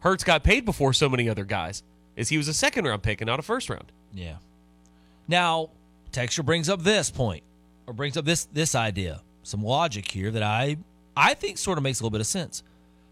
[0.00, 1.82] Hurts got paid before so many other guys.
[2.16, 3.92] Is he was a second round pick and not a first round.
[4.14, 4.36] Yeah.
[5.28, 5.70] Now,
[6.12, 7.42] Texture brings up this point,
[7.86, 10.78] or brings up this this idea, some logic here that I
[11.16, 12.62] I think sort of makes a little bit of sense.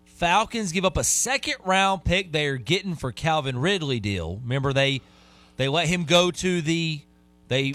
[0.05, 4.41] Falcons give up a second round pick they're getting for Calvin Ridley deal.
[4.43, 5.01] Remember they
[5.57, 7.01] they let him go to the
[7.49, 7.75] they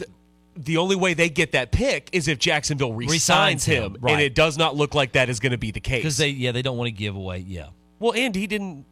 [0.56, 4.22] the only way they get that pick is if Jacksonville resigns Resigns him, him, and
[4.22, 6.00] it does not look like that is going to be the case.
[6.00, 7.40] Because they, yeah, they don't want to give away.
[7.48, 7.68] Yeah,
[8.00, 8.86] well, and he didn't.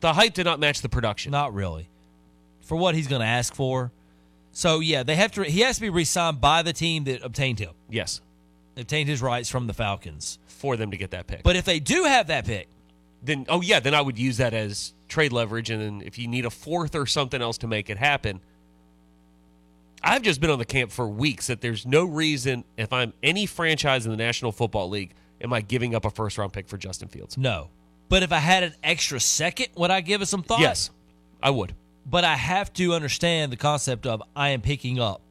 [0.00, 1.32] The hype did not match the production.
[1.32, 1.88] not really.
[2.62, 3.92] For what he's going to ask for.
[4.52, 5.44] So yeah, they have to.
[5.44, 7.72] He has to be re-signed by the team that obtained him.
[7.90, 8.20] Yes,
[8.76, 10.38] obtained his rights from the Falcons.
[10.46, 11.42] for them to get that pick.
[11.42, 12.68] But if they do have that pick,
[13.22, 16.28] then oh yeah, then I would use that as trade leverage, and then if you
[16.28, 18.40] need a fourth or something else to make it happen.
[20.02, 23.46] I've just been on the camp for weeks that there's no reason if I'm any
[23.46, 26.76] franchise in the National Football League am I giving up a first round pick for
[26.76, 27.36] Justin Fields.
[27.38, 27.70] no.
[28.08, 30.60] But if I had an extra second, would I give it some thought?
[30.60, 30.90] Yes,
[31.42, 31.74] I would.
[32.06, 35.22] But I have to understand the concept of I am picking up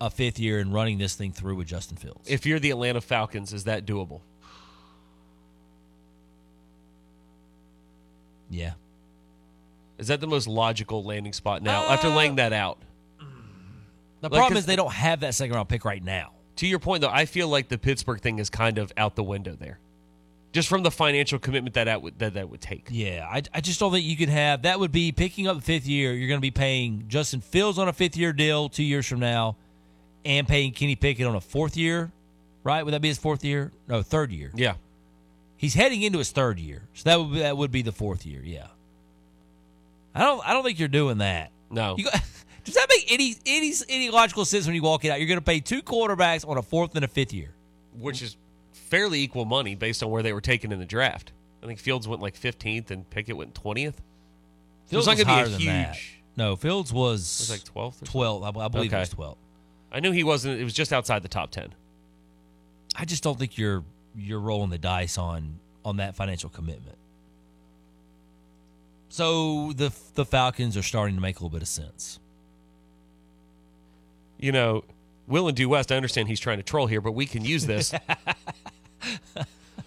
[0.00, 2.28] a fifth year and running this thing through with Justin Fields.
[2.28, 4.20] If you're the Atlanta Falcons, is that doable?
[8.50, 8.72] Yeah.
[9.98, 12.78] Is that the most logical landing spot now after laying that out?
[14.20, 16.32] The Like, problem is they don't have that second round pick right now.
[16.56, 19.22] To your point, though, I feel like the Pittsburgh thing is kind of out the
[19.22, 19.78] window there,
[20.52, 22.88] just from the financial commitment that that would, that, that would take.
[22.90, 24.80] Yeah, I, I just don't think you could have that.
[24.80, 26.12] Would be picking up the fifth year.
[26.12, 29.20] You're going to be paying Justin Fields on a fifth year deal two years from
[29.20, 29.56] now,
[30.24, 32.10] and paying Kenny Pickett on a fourth year,
[32.64, 32.82] right?
[32.84, 33.72] Would that be his fourth year?
[33.86, 34.50] No, third year.
[34.54, 34.74] Yeah,
[35.56, 38.24] he's heading into his third year, so that would be, that would be the fourth
[38.26, 38.40] year.
[38.42, 38.66] Yeah,
[40.14, 41.50] I don't I don't think you're doing that.
[41.70, 41.96] No.
[41.98, 42.04] You
[42.64, 45.18] does that make any any any logical sense when you walk it out?
[45.20, 47.54] You're going to pay two quarterbacks on a fourth and a fifth year.
[47.94, 48.36] which is
[48.78, 51.32] fairly equal money based on where they were taken in the draft.
[51.62, 53.94] I think Fields went like 15th and Pickett went 20th.
[53.94, 55.66] So Fields it's not was gonna higher be a huge.
[55.66, 55.98] that.
[56.36, 58.42] No, Fields was Was like 12th or 12.
[58.44, 59.00] I, I believe it Okay.
[59.00, 59.36] was 12.
[59.90, 60.60] I knew he wasn't.
[60.60, 61.74] It was just outside the top 10.
[62.96, 63.84] I just don't think you're
[64.16, 66.96] you're rolling the dice on on that financial commitment.
[69.08, 72.18] So the the Falcons are starting to make a little bit of sense.
[74.38, 74.84] You know,
[75.26, 75.90] Will and Due West.
[75.90, 77.92] I understand he's trying to troll here, but we can use this.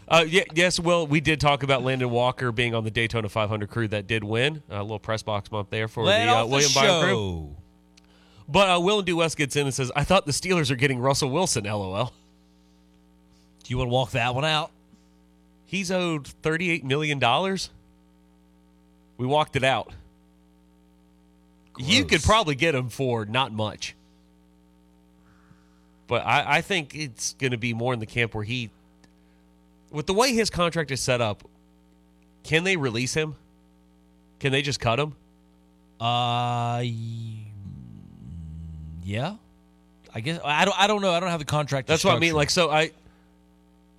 [0.07, 3.69] Uh, yeah, yes, well, We did talk about Landon Walker being on the Daytona 500
[3.69, 4.61] crew that did win.
[4.69, 7.55] A little press box bump there for Let the uh, the William Byron crew.
[8.49, 10.75] But uh, Will and Due West gets in and says, "I thought the Steelers are
[10.75, 12.11] getting Russell Wilson." LOL.
[13.63, 14.71] Do you want to walk that one out?
[15.65, 17.69] He's owed thirty-eight million dollars.
[19.17, 19.93] We walked it out.
[21.77, 23.95] You could probably get him for not much,
[26.07, 28.71] but I, I think it's going to be more in the camp where he,
[29.91, 31.43] with the way his contract is set up,
[32.43, 33.35] can they release him?
[34.39, 35.15] Can they just cut him?
[35.99, 36.83] Uh,
[39.03, 39.35] yeah.
[40.13, 40.79] I guess I don't.
[40.79, 41.11] I don't know.
[41.11, 41.87] I don't have the contract.
[41.87, 42.33] That's what I mean.
[42.33, 42.91] Like, so I,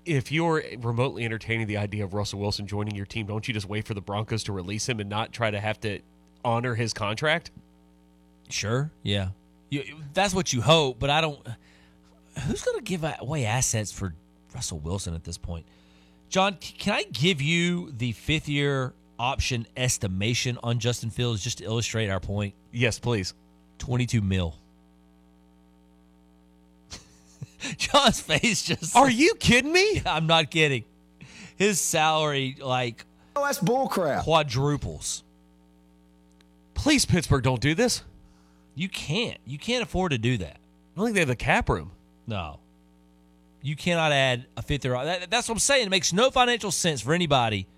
[0.05, 3.68] if you're remotely entertaining the idea of Russell Wilson joining your team, don't you just
[3.68, 6.01] wait for the Broncos to release him and not try to have to
[6.45, 7.51] honor his contract?
[8.51, 8.90] Sure.
[9.03, 9.28] Yeah.
[9.70, 11.40] You, that's what you hope, but I don't.
[12.47, 14.14] Who's going to give away assets for
[14.55, 15.64] Russell Wilson at this point?
[16.32, 21.64] John, can I give you the fifth year option estimation on Justin Fields just to
[21.64, 22.54] illustrate our point?
[22.72, 23.34] Yes, please.
[23.76, 24.54] 22 mil.
[27.76, 28.96] John's face just.
[28.96, 30.00] Are you kidding me?
[30.06, 30.84] I'm not kidding.
[31.56, 33.04] His salary, like.
[33.36, 34.22] Oh, that's bullcrap.
[34.22, 35.24] Quadruples.
[36.72, 38.04] Please, Pittsburgh, don't do this.
[38.74, 39.36] You can't.
[39.44, 40.56] You can't afford to do that.
[40.56, 41.90] I don't think they have the cap room.
[42.26, 42.58] No.
[43.62, 44.92] You cannot add a fifth year.
[44.92, 45.86] That, that's what I'm saying.
[45.86, 47.68] It makes no financial sense for anybody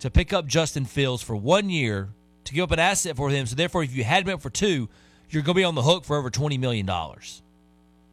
[0.00, 2.08] to pick up Justin Fields for one year
[2.44, 3.46] to give up an asset for him.
[3.46, 4.88] So therefore, if you had him for two,
[5.28, 7.42] you're going to be on the hook for over twenty million dollars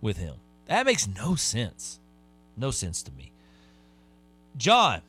[0.02, 0.36] with him.
[0.66, 2.00] That makes no sense.
[2.58, 3.32] No sense to me.
[4.58, 5.02] John,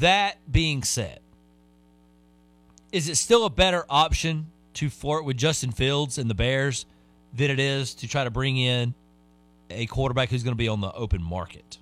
[0.00, 1.20] that being said,
[2.92, 6.86] is it still a better option to flirt with Justin Fields and the Bears
[7.34, 8.94] than it is to try to bring in
[9.72, 11.78] a quarterback who's going to be on the open market?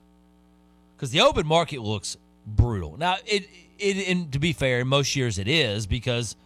[0.97, 2.17] Because the open market looks
[2.47, 2.97] brutal.
[2.99, 6.37] Now, it, it and to be fair, in most years it is because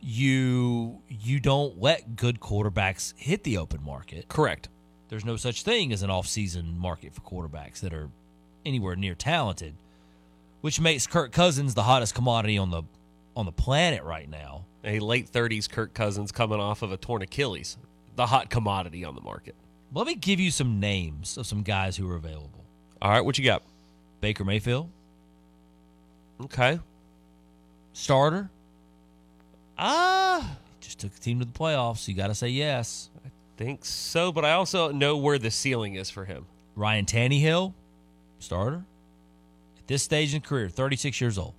[0.00, 4.28] you you don't let good quarterbacks hit the open market.
[4.28, 4.68] Correct.
[5.08, 8.10] There's no such thing as an off-season market for quarterbacks that are
[8.66, 9.74] anywhere near talented,
[10.60, 12.82] which makes Kirk Cousins the hottest commodity on the
[13.36, 14.64] on the planet right now.
[14.84, 17.78] A late 30s Kirk Cousins coming off of a torn Achilles,
[18.16, 19.54] the hot commodity on the market.
[19.94, 22.64] Let me give you some names of some guys who are available.
[23.00, 23.62] All right, what you got?
[24.20, 24.88] Baker Mayfield,
[26.42, 26.80] Okay.
[27.92, 28.50] starter.
[29.78, 32.06] Ah, Just took the team to the playoffs.
[32.08, 33.08] You got to say yes.
[33.24, 36.46] I think so, but I also know where the ceiling is for him.
[36.76, 37.72] Ryan Tannehill,
[38.40, 38.84] starter.
[39.78, 41.54] At this stage in career, 36 years old.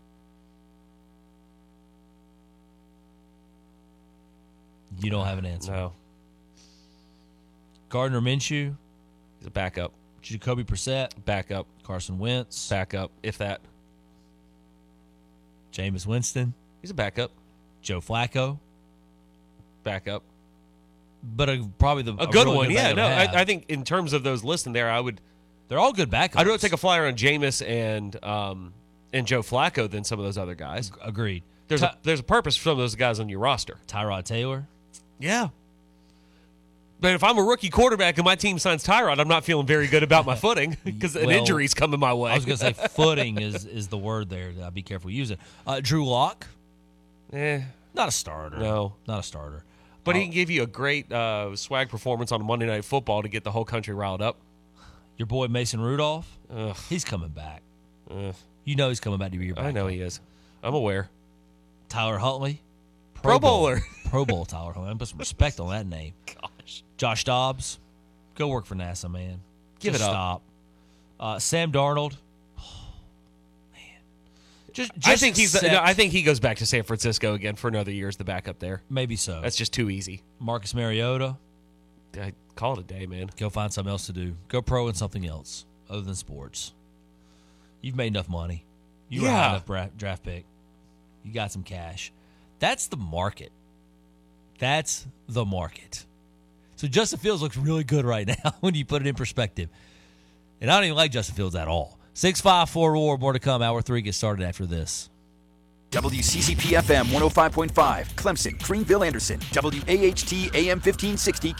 [4.99, 5.71] You don't have an answer.
[5.71, 5.93] No.
[7.89, 8.75] Gardner Minshew,
[9.39, 9.91] He's a backup.
[10.21, 11.67] Jacoby Brissett, Backup.
[11.83, 13.11] Carson Wentz, Backup.
[13.21, 13.61] If that.
[15.71, 17.31] Jameis Winston, He's a backup.
[17.81, 18.57] Joe Flacco,
[19.83, 20.23] Backup.
[21.23, 22.71] but a, probably the A good really one.
[22.71, 22.93] Yeah.
[22.93, 23.05] No.
[23.05, 25.21] I, I think in terms of those listed there, I would.
[25.67, 26.37] they're all good backups.
[26.37, 28.73] I'd rather take a flyer on Jameis and um
[29.13, 30.91] and Joe Flacco than some of those other guys.
[31.03, 31.43] Agreed.
[31.67, 33.77] There's Ty- a there's a purpose for some of those guys on your roster.
[33.87, 34.67] Tyrod Taylor.
[35.19, 35.49] Yeah.
[37.05, 39.85] But if I'm a rookie quarterback and my team signs Tyrod, I'm not feeling very
[39.85, 42.31] good about my footing because an Well, injury's coming my way.
[42.31, 44.51] I was going to say footing is is the word there.
[44.63, 45.37] I'll be careful use it.
[45.67, 46.47] Uh, Drew Lock,
[47.31, 47.61] eh,
[47.93, 48.57] not a starter.
[48.57, 48.95] no.
[49.07, 49.63] not a starter.
[50.03, 53.21] But Uh, he can give you a great uh, swag performance on Monday Night Football
[53.21, 54.37] to get the whole country riled up.
[55.15, 57.61] your boy Mason Rudolph, Ugh, he's coming back.
[58.09, 58.33] ugh.
[58.63, 59.65] You know he's coming back to be your back.
[59.65, 60.21] I know he is.
[60.63, 61.11] I'm aware.
[61.87, 62.63] Tyler Huntley,
[63.13, 63.59] Pro Bowl.
[63.59, 63.81] Bowler.
[64.09, 64.95] Pro Bowl Tyler Huntley.
[64.95, 66.13] Put some respect on that name.
[66.25, 66.49] Gosh.
[66.97, 67.79] Josh Dobbs,
[68.35, 69.41] go work for NASA, man.
[69.79, 70.11] Give Just it up.
[70.11, 70.41] Stop.
[71.19, 72.17] Uh, Sam Darnold.
[73.73, 73.81] man.
[74.73, 75.61] Just, just I think he's.
[75.61, 78.23] No, I think he goes back to San Francisco again for another year as the
[78.23, 78.81] backup there.
[78.89, 79.41] maybe so.
[79.41, 80.23] That's just too easy.
[80.39, 81.37] Marcus Mariota.
[82.17, 83.29] I call it a day, man.
[83.37, 84.35] Go find something else to do.
[84.47, 86.73] Go pro in something else other than sports.
[87.81, 88.63] You've made enough money.
[89.09, 89.49] You Yeah.
[89.49, 90.45] enough bra- draft pick.
[91.23, 92.11] You got some cash.
[92.59, 93.51] That's the market.
[94.59, 96.05] That's the market.
[96.75, 99.69] So Justin Fields looks really good right now when you put it in perspective.
[100.61, 101.97] And I don't even like Justin Fields at all.
[102.13, 103.61] 654 Roar, more to come.
[103.61, 105.09] Hour three gets started after this.
[105.91, 107.71] WCCP FM 105.5,
[108.15, 111.55] Clemson, Greenville, Anderson, WAHT AM 1560.